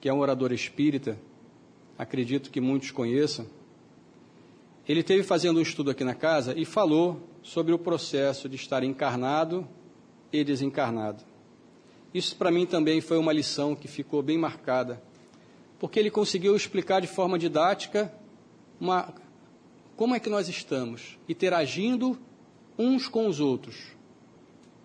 que 0.00 0.08
é 0.08 0.14
um 0.14 0.20
orador 0.20 0.52
espírita, 0.52 1.18
acredito 1.98 2.50
que 2.50 2.60
muitos 2.60 2.90
conheçam, 2.90 3.46
ele 4.88 5.02
teve 5.02 5.22
fazendo 5.22 5.58
um 5.58 5.62
estudo 5.62 5.90
aqui 5.90 6.04
na 6.04 6.14
casa 6.14 6.58
e 6.58 6.64
falou 6.64 7.28
sobre 7.42 7.72
o 7.72 7.78
processo 7.78 8.48
de 8.48 8.56
estar 8.56 8.82
encarnado 8.82 9.68
e 10.32 10.42
desencarnado. 10.42 11.31
Isso 12.12 12.36
para 12.36 12.50
mim 12.50 12.66
também 12.66 13.00
foi 13.00 13.16
uma 13.18 13.32
lição 13.32 13.74
que 13.74 13.88
ficou 13.88 14.22
bem 14.22 14.38
marcada, 14.38 15.02
porque 15.78 15.98
ele 15.98 16.10
conseguiu 16.10 16.54
explicar 16.54 17.00
de 17.00 17.06
forma 17.06 17.38
didática 17.38 18.12
uma, 18.80 19.12
como 19.96 20.14
é 20.14 20.20
que 20.20 20.28
nós 20.28 20.48
estamos 20.48 21.18
interagindo 21.28 22.18
uns 22.78 23.08
com 23.08 23.26
os 23.26 23.40
outros. 23.40 23.76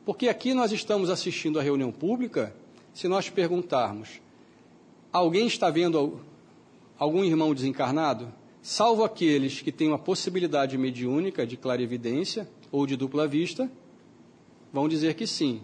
Porque 0.06 0.30
aqui 0.30 0.54
nós 0.54 0.72
estamos 0.72 1.10
assistindo 1.10 1.60
a 1.60 1.64
reunião 1.64 1.92
pública, 1.92 2.56
se 2.94 3.08
nós 3.08 3.30
perguntarmos, 3.30 4.22
alguém 5.12 5.48
está 5.48 5.70
vendo 5.70 6.22
algum 6.98 7.24
irmão 7.24 7.54
desencarnado? 7.54 8.34
salvo 8.68 9.06
aqueles 9.06 9.62
que 9.62 9.72
têm 9.72 9.88
uma 9.88 9.98
possibilidade 9.98 10.78
mediúnica 10.78 11.48
de 11.48 11.56
clarividência 11.56 12.50
ou 12.70 12.86
de 12.86 12.98
dupla 12.98 13.26
vista, 13.26 13.72
vão 14.74 14.90
dizer 14.90 15.14
que 15.14 15.26
sim. 15.26 15.62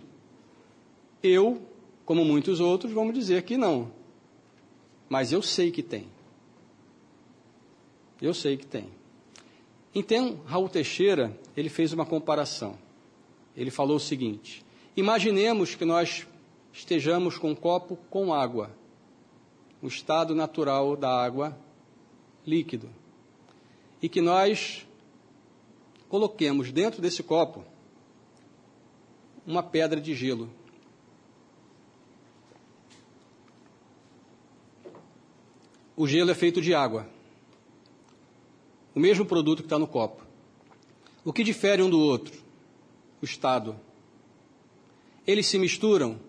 Eu, 1.24 1.62
como 2.06 2.26
muitos 2.26 2.60
outros, 2.60 2.92
vamos 2.92 3.14
dizer 3.14 3.44
que 3.44 3.56
não. 3.56 3.92
Mas 5.08 5.32
eu 5.32 5.42
sei 5.42 5.72
que 5.72 5.82
tem. 5.82 6.08
Eu 8.22 8.34
sei 8.34 8.58
que 8.58 8.66
tem. 8.68 8.90
Então, 9.96 10.40
Raul 10.46 10.68
Teixeira, 10.68 11.38
ele 11.56 11.70
fez 11.70 11.94
uma 11.94 12.06
comparação. 12.06 12.78
Ele 13.56 13.72
falou 13.72 13.98
o 13.98 14.00
seguinte: 14.00 14.66
Imaginemos 14.96 15.76
que 15.76 15.86
nós 15.86 16.28
estejamos 16.72 17.38
com 17.38 17.52
um 17.52 17.56
copo 17.56 17.98
com 18.10 18.34
água. 18.34 18.72
O 19.82 19.88
estado 19.88 20.36
natural 20.36 20.96
da 20.96 21.10
água 21.10 21.58
líquido. 22.46 22.90
E 24.02 24.10
que 24.10 24.22
nós 24.22 24.88
coloquemos 26.10 26.72
dentro 26.72 27.02
desse 27.02 27.24
copo 27.24 27.64
uma 29.46 29.64
pedra 29.64 30.00
de 30.00 30.14
gelo. 30.14 30.50
O 35.96 36.08
gelo 36.08 36.32
é 36.32 36.34
feito 36.34 36.62
de 36.62 36.74
água. 36.74 37.08
O 38.96 39.00
mesmo 39.00 39.26
produto 39.26 39.60
que 39.60 39.68
está 39.68 39.78
no 39.78 39.88
copo. 39.88 40.24
O 41.24 41.32
que 41.32 41.44
difere 41.44 41.82
um 41.82 41.90
do 41.90 42.00
outro? 42.00 42.34
O 43.22 43.26
estado. 43.26 43.76
Eles 45.26 45.46
se 45.46 45.58
misturam? 45.58 46.20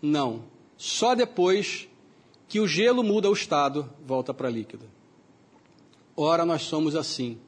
Não. 0.00 0.44
Só 0.76 1.14
depois 1.14 1.88
que 2.48 2.60
o 2.60 2.68
gelo 2.68 3.02
muda 3.02 3.28
o 3.28 3.32
estado, 3.32 3.88
volta 4.04 4.32
para 4.32 4.48
líquido. 4.48 4.86
Ora, 6.16 6.44
nós 6.44 6.62
somos 6.62 6.94
assim. 6.94 7.38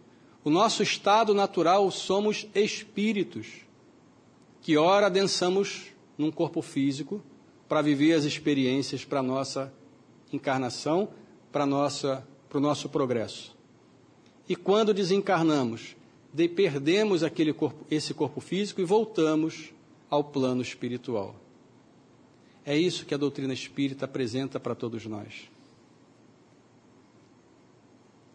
O 0.43 0.51
nosso 0.51 0.83
estado 0.83 1.33
natural 1.33 1.91
somos 1.91 2.47
espíritos, 2.55 3.47
que 4.61 4.77
ora 4.77 5.07
adensamos 5.07 5.87
num 6.19 6.31
corpo 6.31 6.61
físico 6.61 7.23
para 7.69 7.83
viver 7.83 8.15
as 8.15 8.25
experiências 8.25 9.05
para 9.05 9.21
a 9.21 9.23
nossa 9.23 9.73
encarnação, 10.35 11.09
para 11.53 11.65
o 11.65 12.61
nosso 12.61 12.89
progresso. 12.89 13.55
E 14.49 14.57
quando 14.57 14.93
desencarnamos, 14.93 15.97
de, 16.33 16.49
perdemos 16.49 17.23
aquele 17.23 17.53
corpo, 17.53 17.87
esse 17.91 18.13
corpo 18.13 18.41
físico 18.41 18.81
e 18.81 18.85
voltamos 18.85 19.73
ao 20.11 20.25
plano 20.25 20.61
espiritual. 20.63 21.37
É 22.67 22.77
isso 22.77 23.07
que 23.07 23.15
a 23.15 23.19
doutrina 23.19 23.53
espírita 23.53 24.05
apresenta 24.05 24.59
para 24.59 24.75
todos 24.75 25.07
nós. 25.07 25.49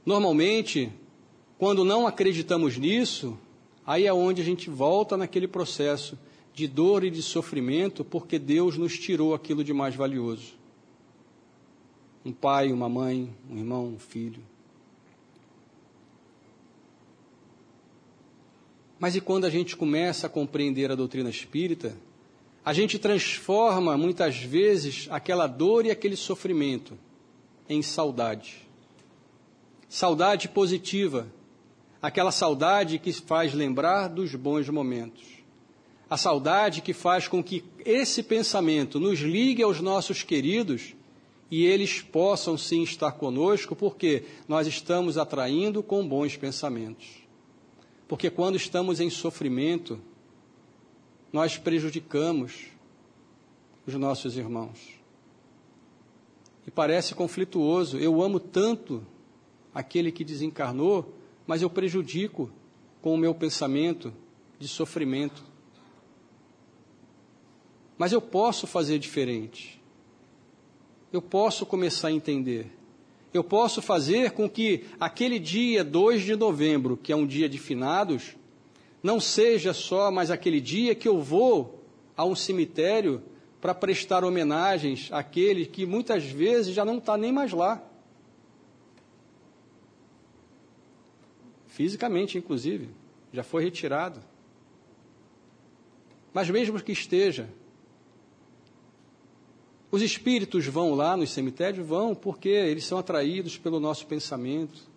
Normalmente, 0.05 0.91
quando 1.57 1.83
não 1.83 2.07
acreditamos 2.07 2.77
nisso, 2.77 3.37
aí 3.85 4.05
é 4.05 4.13
onde 4.13 4.41
a 4.41 4.45
gente 4.45 4.69
volta 4.69 5.17
naquele 5.17 5.47
processo 5.47 6.17
de 6.53 6.67
dor 6.67 7.03
e 7.03 7.09
de 7.09 7.21
sofrimento, 7.21 8.03
porque 8.03 8.39
Deus 8.39 8.77
nos 8.77 8.97
tirou 8.97 9.33
aquilo 9.33 9.63
de 9.63 9.73
mais 9.73 9.95
valioso. 9.95 10.58
Um 12.25 12.31
pai, 12.31 12.71
uma 12.71 12.89
mãe, 12.89 13.33
um 13.49 13.57
irmão, 13.57 13.87
um 13.87 13.99
filho. 13.99 14.41
Mas 18.99 19.15
e 19.15 19.21
quando 19.21 19.45
a 19.45 19.49
gente 19.49 19.77
começa 19.77 20.27
a 20.27 20.29
compreender 20.29 20.91
a 20.91 20.95
doutrina 20.95 21.29
espírita, 21.29 21.95
a 22.65 22.73
gente 22.73 22.99
transforma 22.99 23.97
muitas 23.97 24.37
vezes 24.37 25.07
aquela 25.09 25.47
dor 25.47 25.85
e 25.85 25.91
aquele 25.91 26.17
sofrimento 26.17 26.97
em 27.69 27.81
saudade. 27.81 28.67
Saudade 29.87 30.49
positiva, 30.49 31.27
aquela 32.01 32.31
saudade 32.31 32.99
que 32.99 33.13
faz 33.13 33.53
lembrar 33.53 34.09
dos 34.09 34.35
bons 34.35 34.67
momentos. 34.67 35.23
A 36.09 36.17
saudade 36.17 36.81
que 36.81 36.93
faz 36.93 37.27
com 37.27 37.41
que 37.41 37.63
esse 37.85 38.21
pensamento 38.21 38.99
nos 38.99 39.19
ligue 39.19 39.63
aos 39.63 39.79
nossos 39.79 40.23
queridos 40.23 40.95
e 41.51 41.65
eles 41.65 42.01
possam 42.01 42.57
sim 42.57 42.83
estar 42.83 43.13
conosco, 43.13 43.75
porque 43.75 44.23
nós 44.47 44.67
estamos 44.67 45.17
atraindo 45.17 45.81
com 45.81 46.07
bons 46.07 46.37
pensamentos. 46.37 47.07
Porque 48.07 48.29
quando 48.29 48.55
estamos 48.55 48.99
em 48.99 49.09
sofrimento, 49.09 49.99
nós 51.33 51.57
prejudicamos 51.57 52.67
os 53.85 53.93
nossos 53.95 54.37
irmãos. 54.37 54.99
E 56.67 56.71
parece 56.71 57.15
conflituoso. 57.15 57.97
Eu 57.97 58.21
amo 58.21 58.39
tanto 58.39 59.05
aquele 59.73 60.11
que 60.11 60.23
desencarnou, 60.23 61.15
mas 61.47 61.61
eu 61.61 61.69
prejudico 61.69 62.51
com 63.01 63.13
o 63.13 63.17
meu 63.17 63.33
pensamento 63.33 64.13
de 64.59 64.67
sofrimento. 64.67 65.43
Mas 67.97 68.11
eu 68.11 68.21
posso 68.21 68.67
fazer 68.67 68.99
diferente. 68.99 69.78
Eu 71.11 71.21
posso 71.21 71.65
começar 71.65 72.09
a 72.09 72.11
entender. 72.11 72.71
Eu 73.33 73.43
posso 73.43 73.81
fazer 73.81 74.31
com 74.31 74.49
que 74.49 74.85
aquele 74.99 75.39
dia 75.39 75.83
2 75.83 76.23
de 76.23 76.35
novembro, 76.35 76.97
que 76.97 77.11
é 77.11 77.15
um 77.15 77.25
dia 77.25 77.47
de 77.47 77.57
finados, 77.57 78.35
não 79.01 79.19
seja 79.19 79.73
só 79.73 80.11
mais 80.11 80.29
aquele 80.29 80.59
dia 80.59 80.93
que 80.93 81.07
eu 81.07 81.21
vou 81.21 81.83
a 82.15 82.25
um 82.25 82.35
cemitério 82.35 83.21
para 83.61 83.73
prestar 83.73 84.23
homenagens 84.23 85.09
àquele 85.11 85.65
que 85.65 85.85
muitas 85.85 86.23
vezes 86.25 86.73
já 86.73 86.85
não 86.85 86.97
está 86.97 87.17
nem 87.17 87.31
mais 87.31 87.51
lá. 87.51 87.83
Fisicamente, 91.67 92.37
inclusive, 92.37 92.89
já 93.31 93.43
foi 93.43 93.63
retirado. 93.63 94.19
Mas 96.33 96.49
mesmo 96.49 96.81
que 96.81 96.91
esteja, 96.91 97.49
os 99.91 100.01
espíritos 100.01 100.65
vão 100.67 100.93
lá 100.93 101.17
nos 101.17 101.31
cemitérios? 101.31 101.85
Vão, 101.85 102.13
porque 102.13 102.49
eles 102.49 102.85
são 102.85 102.97
atraídos 102.97 103.57
pelo 103.57 103.79
nosso 103.79 104.05
pensamento. 104.05 104.87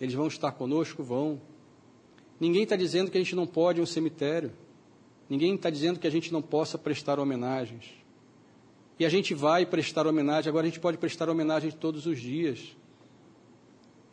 Eles 0.00 0.14
vão 0.14 0.26
estar 0.26 0.52
conosco? 0.52 1.02
Vão. 1.02 1.40
Ninguém 2.38 2.64
está 2.64 2.76
dizendo 2.76 3.10
que 3.10 3.16
a 3.16 3.20
gente 3.20 3.34
não 3.34 3.46
pode 3.46 3.78
ir 3.78 3.80
a 3.80 3.84
um 3.84 3.86
cemitério. 3.86 4.52
Ninguém 5.28 5.54
está 5.54 5.70
dizendo 5.70 5.98
que 5.98 6.06
a 6.06 6.10
gente 6.10 6.32
não 6.32 6.42
possa 6.42 6.76
prestar 6.76 7.18
homenagens. 7.18 7.84
E 8.98 9.06
a 9.06 9.08
gente 9.08 9.32
vai 9.32 9.64
prestar 9.64 10.06
homenagem, 10.06 10.50
agora 10.50 10.66
a 10.66 10.68
gente 10.68 10.80
pode 10.80 10.98
prestar 10.98 11.30
homenagem 11.30 11.70
todos 11.70 12.06
os 12.06 12.20
dias. 12.20 12.76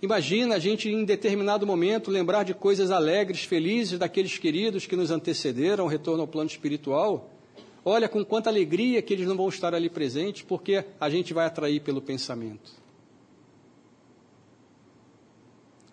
Imagina 0.02 0.56
a 0.56 0.60
gente, 0.60 0.90
em 0.90 1.04
determinado 1.04 1.68
momento, 1.68 2.10
lembrar 2.10 2.44
de 2.44 2.54
coisas 2.54 2.90
alegres, 2.90 3.44
felizes 3.44 4.00
daqueles 4.00 4.38
queridos 4.38 4.86
que 4.86 4.96
nos 4.96 5.12
antecederam 5.12 5.84
ao 5.84 5.90
retorno 5.90 6.22
ao 6.22 6.28
plano 6.28 6.50
espiritual. 6.50 7.30
Olha 7.84 8.10
com 8.10 8.24
quanta 8.26 8.50
alegria 8.50 9.02
que 9.02 9.14
eles 9.14 9.28
não 9.28 9.38
vão 9.38 9.50
estar 9.50 9.74
ali 9.74 9.90
presentes, 9.90 10.44
porque 10.44 10.84
a 11.00 11.10
gente 11.10 11.34
vai 11.34 11.46
atrair 11.46 11.82
pelo 11.82 12.02
pensamento. 12.02 12.72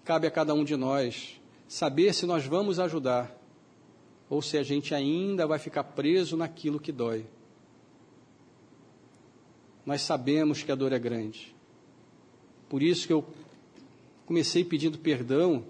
Cabe 0.04 0.26
a 0.26 0.30
cada 0.30 0.54
um 0.54 0.64
de 0.64 0.76
nós 0.76 1.40
saber 1.68 2.14
se 2.14 2.26
nós 2.26 2.44
vamos 2.44 2.78
ajudar 2.78 3.36
ou 4.28 4.42
se 4.42 4.58
a 4.58 4.62
gente 4.62 4.94
ainda 4.94 5.46
vai 5.46 5.58
ficar 5.58 5.84
preso 5.84 6.36
naquilo 6.36 6.80
que 6.80 6.92
dói. 6.92 7.26
Nós 9.84 10.02
sabemos 10.02 10.62
que 10.62 10.72
a 10.72 10.74
dor 10.74 10.92
é 10.92 10.98
grande. 10.98 11.54
Por 12.68 12.82
isso 12.82 13.06
que 13.06 13.12
eu 13.12 13.24
comecei 14.26 14.64
pedindo 14.64 14.98
perdão 14.98 15.64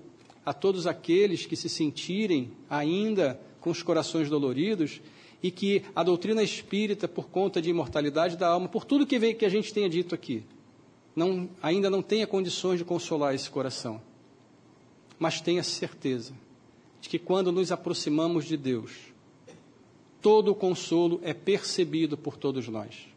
a 0.45 0.55
todos 0.55 0.87
aqueles 0.87 1.45
que 1.45 1.57
se 1.57 1.69
sentirem 1.69 2.53
ainda 2.71 3.39
com 3.61 3.69
os 3.71 3.83
corações 3.83 4.31
doloridos 4.31 5.03
e 5.43 5.51
que 5.51 5.83
a 5.95 6.03
doutrina 6.03 6.43
espírita, 6.43 7.07
por 7.07 7.29
conta 7.29 7.61
de 7.61 7.71
imortalidade 7.71 8.37
da 8.37 8.49
alma, 8.49 8.69
por 8.69 8.85
tudo 8.85 9.07
que, 9.07 9.35
que 9.35 9.45
a 9.45 9.49
gente 9.49 9.73
tenha 9.73 9.89
dito 9.89 10.15
aqui, 10.15 10.43
não, 11.15 11.49
ainda 11.63 11.89
não 11.89 12.03
tenha 12.03 12.27
condições 12.27 12.79
de 12.79 12.85
consolar 12.85 13.35
esse 13.35 13.49
coração 13.49 14.01
mas 15.19 15.41
tenha 15.41 15.63
certeza 15.63 16.35
de 17.01 17.09
que 17.09 17.19
quando 17.19 17.53
nos 17.53 17.73
aproximamos 17.73 18.45
de 18.45 18.57
Deus, 18.57 18.93
todo 20.21 20.51
o 20.51 20.55
consolo 20.55 21.21
é 21.23 21.33
percebido 21.33 22.17
por 22.17 22.37
todos 22.37 22.69
nós. 22.69 23.09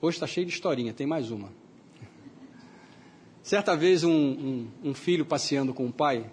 Hoje 0.00 0.16
está 0.16 0.26
cheio 0.26 0.46
de 0.46 0.52
historinha, 0.52 0.92
tem 0.92 1.06
mais 1.06 1.30
uma. 1.30 1.50
Certa 3.42 3.76
vez, 3.76 4.04
um, 4.04 4.10
um, 4.10 4.68
um 4.84 4.94
filho 4.94 5.24
passeando 5.24 5.72
com 5.72 5.86
o 5.86 5.92
pai 5.92 6.30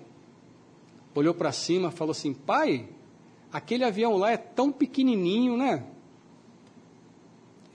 olhou 1.15 1.33
para 1.33 1.51
cima 1.51 1.89
e 1.89 1.91
falou 1.91 2.11
assim: 2.11 2.33
Pai, 2.33 2.87
aquele 3.53 3.83
avião 3.83 4.17
lá 4.17 4.31
é 4.31 4.37
tão 4.37 4.71
pequenininho, 4.71 5.55
né? 5.55 5.85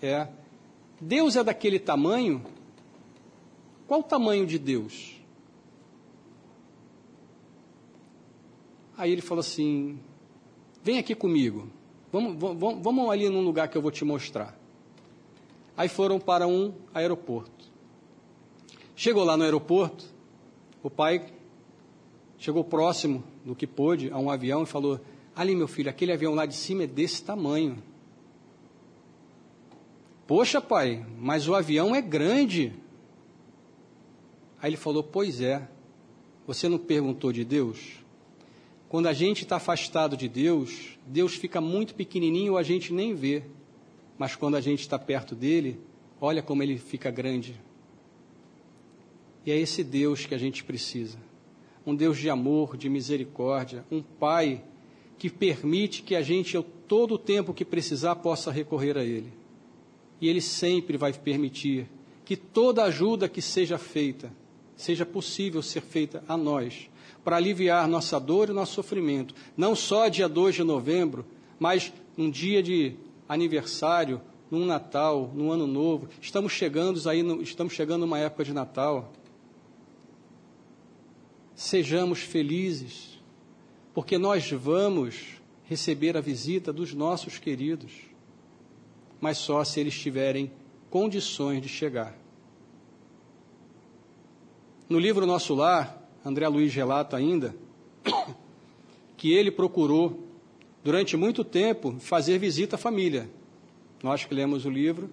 É. 0.02 0.26
Deus 1.00 1.36
é 1.36 1.44
daquele 1.44 1.78
tamanho? 1.78 2.44
Qual 3.86 4.00
o 4.00 4.02
tamanho 4.02 4.44
de 4.44 4.58
Deus? 4.58 5.16
Aí 8.96 9.12
ele 9.12 9.22
falou 9.22 9.40
assim: 9.40 10.00
Vem 10.82 10.98
aqui 10.98 11.14
comigo, 11.14 11.68
vamos, 12.12 12.36
vamos, 12.36 12.82
vamos 12.82 13.10
ali 13.10 13.28
num 13.28 13.42
lugar 13.42 13.68
que 13.68 13.78
eu 13.78 13.82
vou 13.82 13.92
te 13.92 14.04
mostrar. 14.04 14.58
Aí 15.76 15.88
foram 15.88 16.18
para 16.18 16.48
um 16.48 16.74
aeroporto. 16.92 17.66
Chegou 18.96 19.22
lá 19.22 19.36
no 19.36 19.44
aeroporto, 19.44 20.04
o 20.82 20.90
pai 20.90 21.32
chegou 22.36 22.64
próximo 22.64 23.22
do 23.44 23.54
que 23.54 23.66
pôde 23.66 24.10
a 24.10 24.18
um 24.18 24.28
avião 24.28 24.64
e 24.64 24.66
falou: 24.66 25.00
Ali, 25.38 25.54
meu 25.54 25.68
filho, 25.68 25.88
aquele 25.88 26.10
avião 26.10 26.34
lá 26.34 26.46
de 26.46 26.54
cima 26.56 26.82
é 26.82 26.86
desse 26.88 27.22
tamanho. 27.22 27.80
Poxa, 30.26 30.60
pai, 30.60 31.06
mas 31.16 31.46
o 31.46 31.54
avião 31.54 31.94
é 31.94 32.02
grande. 32.02 32.72
Aí 34.60 34.70
ele 34.70 34.76
falou: 34.76 35.04
Pois 35.04 35.40
é. 35.40 35.68
Você 36.44 36.68
não 36.68 36.76
perguntou 36.76 37.32
de 37.32 37.44
Deus? 37.44 38.02
Quando 38.88 39.06
a 39.06 39.12
gente 39.12 39.44
está 39.44 39.58
afastado 39.58 40.16
de 40.16 40.28
Deus, 40.28 40.98
Deus 41.06 41.36
fica 41.36 41.60
muito 41.60 41.94
pequenininho 41.94 42.56
a 42.56 42.64
gente 42.64 42.92
nem 42.92 43.14
vê. 43.14 43.44
Mas 44.18 44.34
quando 44.34 44.56
a 44.56 44.60
gente 44.60 44.80
está 44.80 44.98
perto 44.98 45.36
dele, 45.36 45.78
olha 46.20 46.42
como 46.42 46.64
ele 46.64 46.78
fica 46.78 47.12
grande. 47.12 47.54
E 49.46 49.52
é 49.52 49.56
esse 49.56 49.84
Deus 49.84 50.26
que 50.26 50.34
a 50.34 50.38
gente 50.38 50.64
precisa. 50.64 51.16
Um 51.86 51.94
Deus 51.94 52.18
de 52.18 52.28
amor, 52.28 52.76
de 52.76 52.88
misericórdia, 52.88 53.84
um 53.88 54.02
Pai 54.02 54.64
que 55.18 55.28
permite 55.28 56.02
que 56.02 56.14
a 56.14 56.22
gente, 56.22 56.60
todo 56.86 57.14
o 57.14 57.18
tempo 57.18 57.52
que 57.52 57.64
precisar, 57.64 58.16
possa 58.16 58.50
recorrer 58.50 58.96
a 58.96 59.04
Ele. 59.04 59.32
E 60.20 60.28
Ele 60.28 60.40
sempre 60.40 60.96
vai 60.96 61.12
permitir 61.12 61.88
que 62.24 62.36
toda 62.36 62.84
ajuda 62.84 63.28
que 63.28 63.42
seja 63.42 63.78
feita, 63.78 64.32
seja 64.76 65.04
possível 65.04 65.62
ser 65.62 65.80
feita 65.80 66.22
a 66.28 66.36
nós, 66.36 66.88
para 67.24 67.36
aliviar 67.36 67.88
nossa 67.88 68.18
dor 68.20 68.48
e 68.48 68.52
nosso 68.52 68.74
sofrimento. 68.74 69.34
Não 69.56 69.74
só 69.74 70.08
dia 70.08 70.28
2 70.28 70.56
de 70.56 70.62
novembro, 70.62 71.26
mas 71.58 71.92
um 72.16 72.30
dia 72.30 72.62
de 72.62 72.94
aniversário 73.28 74.20
num 74.50 74.64
Natal, 74.64 75.30
num 75.34 75.50
Ano 75.50 75.66
Novo, 75.66 76.08
estamos 76.20 76.52
chegando 76.52 77.06
aí, 77.08 77.22
no, 77.22 77.42
estamos 77.42 77.74
chegando 77.74 78.02
numa 78.02 78.18
época 78.18 78.44
de 78.44 78.52
Natal. 78.52 79.12
Sejamos 81.54 82.20
felizes, 82.20 83.17
porque 83.98 84.16
nós 84.16 84.48
vamos 84.52 85.40
receber 85.64 86.16
a 86.16 86.20
visita 86.20 86.72
dos 86.72 86.94
nossos 86.94 87.36
queridos, 87.36 87.90
mas 89.20 89.38
só 89.38 89.64
se 89.64 89.80
eles 89.80 89.98
tiverem 89.98 90.52
condições 90.88 91.60
de 91.60 91.68
chegar. 91.68 92.16
No 94.88 95.00
livro 95.00 95.26
Nosso 95.26 95.52
Lar, 95.52 96.00
André 96.24 96.46
Luiz 96.46 96.72
relata 96.72 97.16
ainda 97.16 97.56
que 99.18 99.32
ele 99.32 99.50
procurou, 99.50 100.28
durante 100.84 101.16
muito 101.16 101.42
tempo, 101.42 101.96
fazer 101.98 102.38
visita 102.38 102.76
à 102.76 102.78
família. 102.78 103.28
Nós 104.00 104.24
que 104.24 104.32
lemos 104.32 104.64
o 104.64 104.70
livro, 104.70 105.10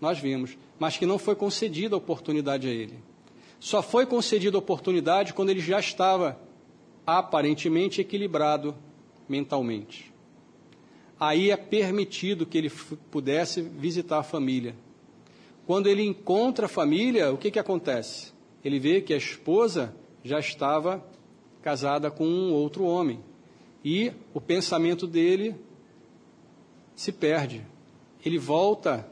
nós 0.00 0.18
vimos, 0.18 0.56
mas 0.78 0.96
que 0.96 1.04
não 1.04 1.18
foi 1.18 1.36
concedida 1.36 1.94
a 1.94 1.98
oportunidade 1.98 2.66
a 2.66 2.70
ele. 2.70 2.98
Só 3.60 3.82
foi 3.82 4.06
concedida 4.06 4.56
a 4.56 4.58
oportunidade 4.58 5.34
quando 5.34 5.50
ele 5.50 5.60
já 5.60 5.78
estava 5.78 6.40
aparentemente 7.06 8.00
equilibrado 8.00 8.74
mentalmente. 9.28 10.12
Aí 11.18 11.50
é 11.50 11.56
permitido 11.56 12.46
que 12.46 12.58
ele 12.58 12.70
pudesse 13.10 13.62
visitar 13.62 14.18
a 14.18 14.22
família. 14.22 14.74
Quando 15.66 15.86
ele 15.86 16.02
encontra 16.02 16.66
a 16.66 16.68
família, 16.68 17.32
o 17.32 17.38
que, 17.38 17.50
que 17.50 17.58
acontece? 17.58 18.32
Ele 18.64 18.78
vê 18.78 19.00
que 19.00 19.14
a 19.14 19.16
esposa 19.16 19.94
já 20.24 20.38
estava 20.38 21.04
casada 21.62 22.10
com 22.10 22.26
um 22.26 22.52
outro 22.52 22.84
homem. 22.84 23.20
E 23.84 24.12
o 24.34 24.40
pensamento 24.40 25.06
dele 25.06 25.54
se 26.94 27.12
perde. 27.12 27.64
Ele 28.24 28.38
volta 28.38 29.08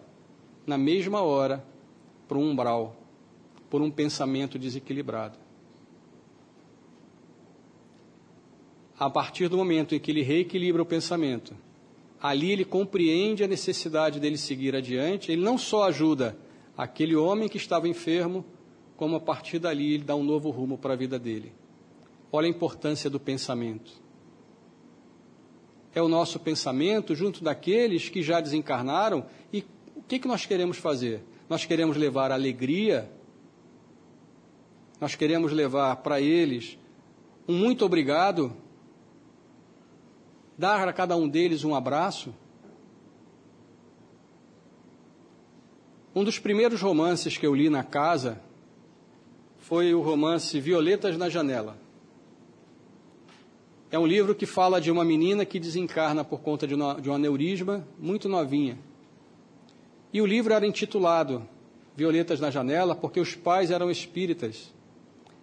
na 0.67 0.79
mesma 0.79 1.23
hora 1.23 1.65
para 2.29 2.39
um 2.39 2.51
umbral, 2.51 2.97
por 3.69 3.83
um 3.83 3.91
pensamento 3.91 4.59
desequilibrado. 4.59 5.39
A 9.01 9.09
partir 9.09 9.49
do 9.49 9.57
momento 9.57 9.95
em 9.95 9.99
que 9.99 10.11
ele 10.11 10.21
reequilibra 10.21 10.83
o 10.83 10.85
pensamento, 10.87 11.57
ali 12.21 12.53
ele 12.53 12.67
compreende 12.67 13.43
a 13.43 13.49
necessidade 13.49 14.21
dele 14.21 14.37
seguir 14.37 14.77
adiante. 14.77 15.33
Ele 15.33 15.41
não 15.41 15.57
só 15.57 15.85
ajuda 15.85 16.37
aquele 16.77 17.17
homem 17.17 17.49
que 17.49 17.57
estava 17.57 17.89
enfermo, 17.89 18.45
como 18.99 19.17
a 19.17 19.21
partir 19.21 19.59
dali 19.59 19.95
ele 19.95 20.05
dá 20.05 20.15
um 20.15 20.23
novo 20.23 20.51
rumo 20.51 20.77
para 20.77 20.93
a 20.93 20.97
vida 20.97 21.19
dele. 21.19 21.51
Olha 22.31 22.47
a 22.47 22.51
importância 22.51 23.09
do 23.09 23.19
pensamento. 23.19 23.91
É 25.95 26.03
o 26.03 26.07
nosso 26.09 26.39
pensamento 26.39 27.15
junto 27.15 27.43
daqueles 27.43 28.11
que 28.11 28.23
já 28.23 28.39
desencarnaram 28.39 29.25
e 29.51 29.65
o 29.97 30.03
que, 30.03 30.19
que 30.19 30.29
nós 30.29 30.45
queremos 30.45 30.77
fazer? 30.77 31.25
Nós 31.49 31.65
queremos 31.65 31.97
levar 31.97 32.31
alegria, 32.31 33.11
nós 35.01 35.15
queremos 35.15 35.53
levar 35.53 35.97
para 35.97 36.21
eles 36.21 36.79
um 37.49 37.57
muito 37.57 37.83
obrigado 37.83 38.55
dar 40.61 40.87
a 40.87 40.93
cada 40.93 41.17
um 41.17 41.27
deles 41.27 41.65
um 41.65 41.75
abraço. 41.75 42.35
Um 46.15 46.23
dos 46.23 46.39
primeiros 46.39 46.83
romances 46.83 47.39
que 47.39 47.47
eu 47.47 47.55
li 47.55 47.71
na 47.71 47.83
casa 47.83 48.39
foi 49.57 49.95
o 49.95 50.03
romance 50.03 50.61
Violetas 50.61 51.17
na 51.17 51.31
Janela. 51.31 51.79
É 53.91 53.99
um 53.99 54.07
livro 54.07 54.35
que 54.35 54.45
fala 54.45 54.83
de 54.83 54.91
uma 54.91 55.03
menina 55.03 55.47
que 55.47 55.59
desencarna 55.59 56.23
por 56.23 56.43
conta 56.43 56.67
de, 56.67 56.75
uma, 56.75 57.01
de 57.01 57.09
um 57.09 57.15
aneurisma 57.15 57.89
muito 57.99 58.29
novinha. 58.29 58.79
E 60.13 60.21
o 60.21 60.27
livro 60.27 60.53
era 60.53 60.67
intitulado 60.67 61.49
Violetas 61.97 62.39
na 62.39 62.51
Janela 62.51 62.95
porque 62.95 63.19
os 63.19 63.35
pais 63.35 63.71
eram 63.71 63.91
espíritas. 63.91 64.75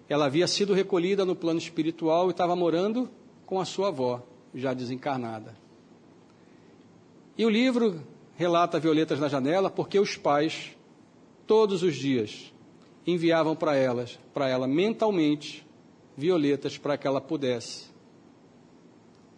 Ela 0.07 0.28
havia 0.28 0.47
sido 0.47 0.76
recolhida 0.76 1.26
no 1.26 1.36
plano 1.36 1.57
espiritual 1.57 2.28
e 2.28 2.32
estava 2.32 2.55
morando 2.55 3.09
com 3.47 3.59
a 3.59 3.65
sua 3.65 3.88
avó 3.88 4.22
já 4.60 4.74
desencarnada. 4.74 5.55
E 7.38 7.45
o 7.45 7.49
livro 7.49 8.01
relata 8.36 8.80
Violetas 8.80 9.20
na 9.20 9.28
Janela 9.28 9.70
porque 9.70 9.99
os 9.99 10.18
pais, 10.18 10.76
todos 11.45 11.84
os 11.84 11.95
dias, 11.95 12.53
enviavam 13.05 13.55
para 13.55 13.76
elas, 13.76 14.20
para 14.34 14.49
ela 14.49 14.68
mentalmente, 14.68 15.66
violetas 16.16 16.78
para 16.78 16.97
que 16.97 17.05
ela 17.05 17.22
pudesse 17.22 17.86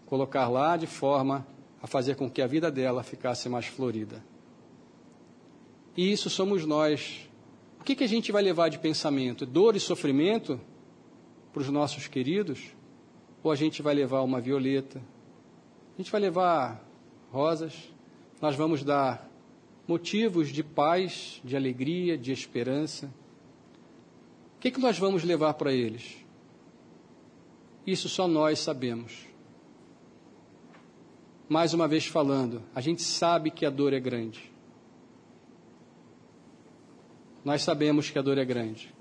colocar 0.06 0.48
lá 0.48 0.78
de 0.78 0.88
forma 0.88 1.46
a 1.82 1.88
fazer 1.88 2.16
com 2.16 2.30
que 2.30 2.42
a 2.42 2.48
vida 2.48 2.72
dela 2.72 3.04
ficasse 3.04 3.48
mais 3.48 3.66
florida. 3.66 4.24
E 5.96 6.12
isso 6.12 6.30
somos 6.30 6.66
nós. 6.66 7.30
O 7.80 7.84
que, 7.84 7.96
que 7.96 8.04
a 8.04 8.08
gente 8.08 8.32
vai 8.32 8.42
levar 8.42 8.70
de 8.70 8.80
pensamento? 8.80 9.46
Dor 9.46 9.76
e 9.76 9.80
sofrimento 9.80 10.60
para 11.52 11.62
os 11.62 11.70
nossos 11.70 12.08
queridos? 12.08 12.74
Ou 13.44 13.52
a 13.52 13.56
gente 13.56 13.82
vai 13.82 13.94
levar 13.94 14.22
uma 14.22 14.42
violeta, 14.42 15.02
a 15.96 16.02
gente 16.02 16.12
vai 16.12 16.22
levar 16.22 16.84
rosas, 17.32 17.92
nós 18.42 18.56
vamos 18.56 18.84
dar 18.84 19.30
motivos 19.88 20.50
de 20.50 20.64
paz, 20.64 21.42
de 21.44 21.56
alegria, 21.56 22.18
de 22.18 22.32
esperança. 22.32 23.08
O 24.56 24.60
que, 24.60 24.72
que 24.72 24.80
nós 24.80 25.00
vamos 25.00 25.24
levar 25.24 25.54
para 25.56 25.74
eles? 25.74 26.18
Isso 27.86 28.08
só 28.08 28.28
nós 28.28 28.60
sabemos. 28.60 29.26
Mais 31.48 31.74
uma 31.74 31.88
vez 31.88 32.06
falando, 32.06 32.62
a 32.76 32.82
gente 32.82 33.02
sabe 33.02 33.50
que 33.50 33.66
a 33.66 33.70
dor 33.70 33.94
é 33.94 34.00
grande. 34.00 34.52
Nós 37.44 37.64
sabemos 37.64 38.10
que 38.10 38.20
a 38.20 38.22
dor 38.22 38.38
é 38.38 38.46
grande. 38.46 38.94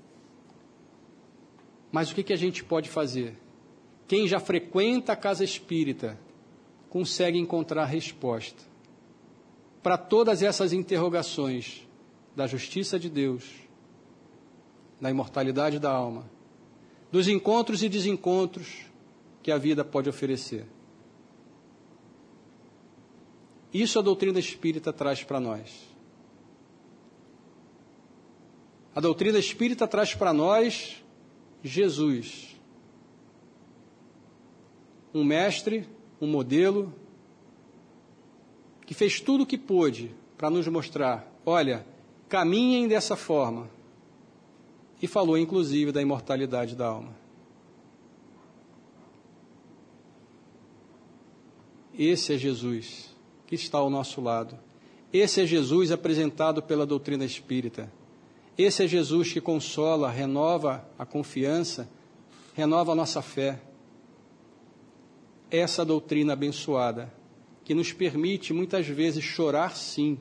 Mas 1.91 2.11
o 2.11 2.15
que, 2.15 2.23
que 2.23 2.33
a 2.33 2.37
gente 2.37 2.63
pode 2.63 2.89
fazer? 2.89 3.37
Quem 4.09 4.27
já 4.27 4.39
frequenta 4.39 5.13
a 5.13 5.15
casa 5.15 5.43
espírita 5.43 6.19
consegue 6.89 7.37
encontrar 7.37 7.85
resposta 7.85 8.63
para 9.83 9.99
todas 9.99 10.41
essas 10.41 10.73
interrogações 10.73 11.87
da 12.35 12.47
justiça 12.47 12.97
de 12.97 13.07
Deus, 13.07 13.45
da 14.99 15.11
imortalidade 15.11 15.77
da 15.77 15.91
alma, 15.91 16.27
dos 17.11 17.27
encontros 17.27 17.83
e 17.83 17.87
desencontros 17.87 18.79
que 19.43 19.51
a 19.51 19.59
vida 19.59 19.85
pode 19.85 20.09
oferecer. 20.09 20.65
Isso 23.71 23.99
a 23.99 24.01
doutrina 24.01 24.39
espírita 24.39 24.91
traz 24.91 25.23
para 25.23 25.39
nós. 25.39 25.87
A 28.95 28.99
doutrina 28.99 29.37
espírita 29.37 29.87
traz 29.87 30.15
para 30.15 30.33
nós 30.33 30.99
Jesus 31.63 32.48
um 35.13 35.23
mestre, 35.23 35.87
um 36.21 36.27
modelo, 36.27 36.93
que 38.85 38.93
fez 38.93 39.19
tudo 39.19 39.43
o 39.43 39.45
que 39.45 39.57
pôde 39.57 40.11
para 40.37 40.49
nos 40.49 40.67
mostrar: 40.67 41.31
olha, 41.45 41.85
caminhem 42.27 42.87
dessa 42.87 43.15
forma. 43.15 43.69
E 45.01 45.07
falou 45.07 45.37
inclusive 45.37 45.93
da 45.93 46.01
imortalidade 46.01 46.75
da 46.75 46.87
alma. 46.87 47.15
Esse 51.97 52.33
é 52.33 52.37
Jesus 52.37 53.15
que 53.47 53.55
está 53.55 53.77
ao 53.77 53.89
nosso 53.89 54.21
lado. 54.21 54.57
Esse 55.11 55.41
é 55.41 55.45
Jesus 55.45 55.91
apresentado 55.91 56.61
pela 56.61 56.85
doutrina 56.85 57.23
espírita. 57.23 57.91
Esse 58.57 58.83
é 58.83 58.87
Jesus 58.87 59.31
que 59.31 59.39
consola, 59.39 60.09
renova 60.09 60.85
a 60.97 61.05
confiança, 61.05 61.89
renova 62.53 62.91
a 62.91 62.95
nossa 62.95 63.21
fé 63.21 63.61
essa 65.51 65.83
doutrina 65.83 66.33
abençoada, 66.33 67.13
que 67.63 67.73
nos 67.73 67.91
permite 67.91 68.53
muitas 68.53 68.87
vezes 68.87 69.23
chorar 69.23 69.75
sim, 69.75 70.17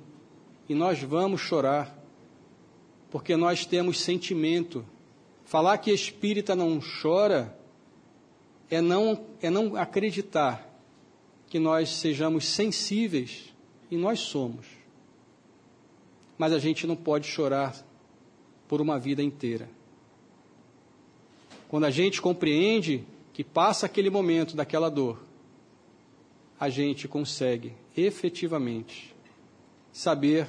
e 0.68 0.74
nós 0.74 1.02
vamos 1.02 1.40
chorar, 1.40 1.98
porque 3.10 3.36
nós 3.36 3.64
temos 3.64 4.00
sentimento. 4.00 4.84
Falar 5.44 5.78
que 5.78 5.90
espírita 5.90 6.54
não 6.54 6.78
chora 7.02 7.58
é 8.70 8.80
não, 8.80 9.26
é 9.40 9.48
não 9.48 9.76
acreditar 9.76 10.66
que 11.46 11.58
nós 11.58 11.88
sejamos 11.88 12.46
sensíveis, 12.46 13.54
e 13.90 13.96
nós 13.96 14.20
somos. 14.20 14.66
Mas 16.36 16.52
a 16.52 16.58
gente 16.58 16.86
não 16.86 16.94
pode 16.94 17.26
chorar 17.26 17.74
por 18.68 18.80
uma 18.80 18.98
vida 18.98 19.22
inteira. 19.22 19.68
Quando 21.68 21.84
a 21.84 21.90
gente 21.90 22.20
compreende 22.20 23.04
que 23.38 23.44
passa 23.44 23.86
aquele 23.86 24.10
momento 24.10 24.56
daquela 24.56 24.90
dor, 24.90 25.22
a 26.58 26.68
gente 26.68 27.06
consegue 27.06 27.72
efetivamente 27.96 29.14
saber 29.92 30.48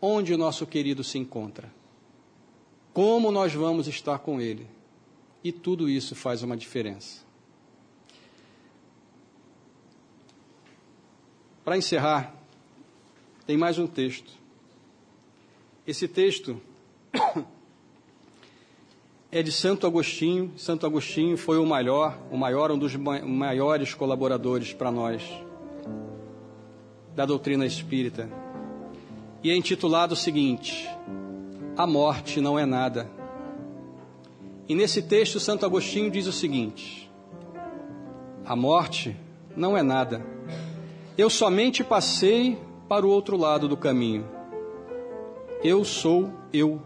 onde 0.00 0.32
o 0.32 0.38
nosso 0.38 0.66
querido 0.66 1.04
se 1.04 1.18
encontra, 1.18 1.70
como 2.94 3.30
nós 3.30 3.52
vamos 3.52 3.86
estar 3.86 4.20
com 4.20 4.40
ele. 4.40 4.66
E 5.44 5.52
tudo 5.52 5.90
isso 5.90 6.14
faz 6.14 6.42
uma 6.42 6.56
diferença. 6.56 7.22
Para 11.62 11.76
encerrar, 11.76 12.34
tem 13.44 13.58
mais 13.58 13.78
um 13.78 13.86
texto. 13.86 14.32
Esse 15.86 16.08
texto 16.08 16.58
é 19.32 19.42
de 19.42 19.50
Santo 19.50 19.86
Agostinho. 19.86 20.52
Santo 20.58 20.84
Agostinho 20.84 21.38
foi 21.38 21.56
o 21.56 21.64
maior, 21.64 22.18
o 22.30 22.36
maior, 22.36 22.70
um 22.70 22.76
dos 22.76 22.94
maiores 22.94 23.94
colaboradores 23.94 24.74
para 24.74 24.90
nós 24.90 25.22
da 27.16 27.24
doutrina 27.24 27.64
espírita. 27.64 28.28
E 29.42 29.50
é 29.50 29.56
intitulado 29.56 30.12
o 30.12 30.16
seguinte: 30.16 30.86
A 31.74 31.86
morte 31.86 32.42
não 32.42 32.58
é 32.58 32.66
nada. 32.66 33.10
E 34.68 34.74
nesse 34.74 35.00
texto, 35.00 35.40
Santo 35.40 35.64
Agostinho 35.64 36.10
diz 36.10 36.26
o 36.26 36.32
seguinte: 36.32 37.10
A 38.44 38.54
morte 38.54 39.16
não 39.56 39.76
é 39.76 39.82
nada. 39.82 40.24
Eu 41.16 41.30
somente 41.30 41.82
passei 41.82 42.58
para 42.86 43.06
o 43.06 43.10
outro 43.10 43.38
lado 43.38 43.66
do 43.66 43.78
caminho. 43.78 44.26
Eu 45.64 45.84
sou 45.84 46.30
eu. 46.52 46.82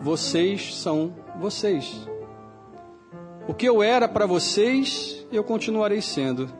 Vocês 0.00 0.74
são 0.74 1.14
vocês. 1.38 2.08
O 3.46 3.54
que 3.54 3.66
eu 3.66 3.82
era 3.82 4.08
para 4.08 4.26
vocês, 4.26 5.26
eu 5.32 5.42
continuarei 5.42 6.02
sendo. 6.02 6.50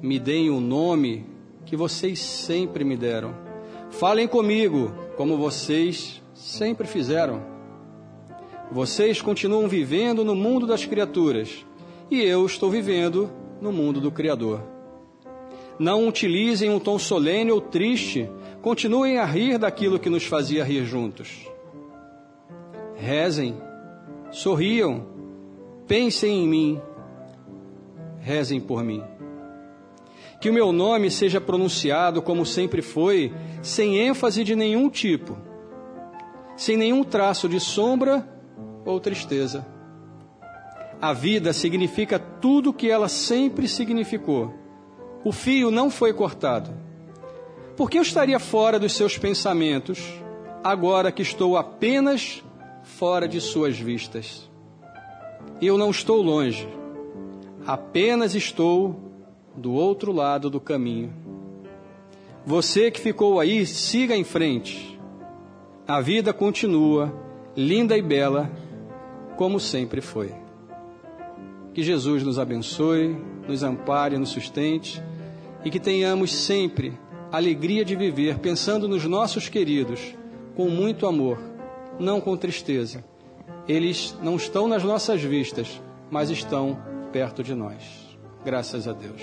Me 0.00 0.18
deem 0.18 0.50
o 0.50 0.60
nome 0.60 1.26
que 1.66 1.76
vocês 1.76 2.18
sempre 2.18 2.84
me 2.84 2.96
deram. 2.96 3.34
Falem 3.90 4.26
comigo 4.26 4.92
como 5.16 5.36
vocês 5.36 6.22
sempre 6.34 6.86
fizeram. 6.86 7.42
Vocês 8.70 9.20
continuam 9.20 9.68
vivendo 9.68 10.24
no 10.24 10.34
mundo 10.34 10.66
das 10.66 10.86
criaturas 10.86 11.64
e 12.10 12.22
eu 12.22 12.46
estou 12.46 12.70
vivendo 12.70 13.30
no 13.60 13.70
mundo 13.70 14.00
do 14.00 14.10
Criador. 14.10 14.62
Não 15.78 16.08
utilizem 16.08 16.70
um 16.70 16.78
tom 16.78 16.98
solene 16.98 17.50
ou 17.50 17.60
triste, 17.60 18.30
continuem 18.62 19.18
a 19.18 19.24
rir 19.24 19.58
daquilo 19.58 19.98
que 19.98 20.08
nos 20.08 20.24
fazia 20.24 20.64
rir 20.64 20.84
juntos. 20.84 21.46
Rezem, 22.96 23.56
sorriam, 24.32 25.06
pensem 25.86 26.42
em 26.42 26.48
mim, 26.48 26.80
rezem 28.18 28.58
por 28.58 28.82
mim. 28.82 29.04
Que 30.40 30.50
o 30.50 30.52
meu 30.52 30.72
nome 30.72 31.10
seja 31.10 31.40
pronunciado 31.40 32.20
como 32.20 32.44
sempre 32.44 32.82
foi, 32.82 33.32
sem 33.60 33.98
ênfase 33.98 34.42
de 34.42 34.56
nenhum 34.56 34.88
tipo, 34.88 35.36
sem 36.56 36.76
nenhum 36.76 37.04
traço 37.04 37.48
de 37.48 37.60
sombra 37.60 38.26
ou 38.84 38.98
tristeza. 38.98 39.64
A 41.00 41.12
vida 41.12 41.52
significa 41.52 42.18
tudo 42.18 42.70
o 42.70 42.72
que 42.72 42.90
ela 42.90 43.08
sempre 43.08 43.68
significou. 43.68 44.52
O 45.24 45.30
fio 45.30 45.70
não 45.70 45.90
foi 45.90 46.12
cortado. 46.12 46.72
Por 47.76 47.90
que 47.90 47.98
eu 47.98 48.02
estaria 48.02 48.38
fora 48.38 48.78
dos 48.78 48.92
seus 48.92 49.18
pensamentos, 49.18 50.00
agora 50.62 51.12
que 51.12 51.22
estou 51.22 51.56
apenas 51.56 52.42
fora 52.82 53.26
de 53.28 53.40
suas 53.40 53.78
vistas? 53.78 54.50
Eu 55.60 55.78
não 55.78 55.90
estou 55.90 56.22
longe, 56.22 56.68
apenas 57.66 58.34
estou 58.34 58.96
do 59.56 59.72
outro 59.72 60.12
lado 60.12 60.50
do 60.50 60.60
caminho. 60.60 61.12
Você 62.44 62.90
que 62.90 63.00
ficou 63.00 63.38
aí, 63.38 63.64
siga 63.64 64.16
em 64.16 64.24
frente. 64.24 64.98
A 65.86 66.00
vida 66.00 66.32
continua, 66.32 67.12
linda 67.56 67.96
e 67.96 68.02
bela, 68.02 68.50
como 69.36 69.60
sempre 69.60 70.00
foi. 70.00 70.32
Que 71.72 71.82
Jesus 71.82 72.22
nos 72.22 72.38
abençoe, 72.38 73.16
nos 73.46 73.62
ampare, 73.62 74.18
nos 74.18 74.30
sustente 74.30 75.02
e 75.64 75.70
que 75.70 75.80
tenhamos 75.80 76.32
sempre 76.32 76.98
alegria 77.30 77.84
de 77.84 77.96
viver 77.96 78.38
pensando 78.38 78.86
nos 78.86 79.04
nossos 79.04 79.48
queridos 79.48 80.14
com 80.54 80.68
muito 80.68 81.06
amor, 81.06 81.38
não 82.02 82.20
com 82.20 82.36
tristeza. 82.36 83.04
Eles 83.66 84.16
não 84.22 84.36
estão 84.36 84.66
nas 84.66 84.82
nossas 84.82 85.22
vistas, 85.22 85.80
mas 86.10 86.30
estão 86.30 86.76
perto 87.12 87.42
de 87.42 87.54
nós. 87.54 87.82
Graças 88.44 88.88
a 88.88 88.92
Deus. 88.92 89.22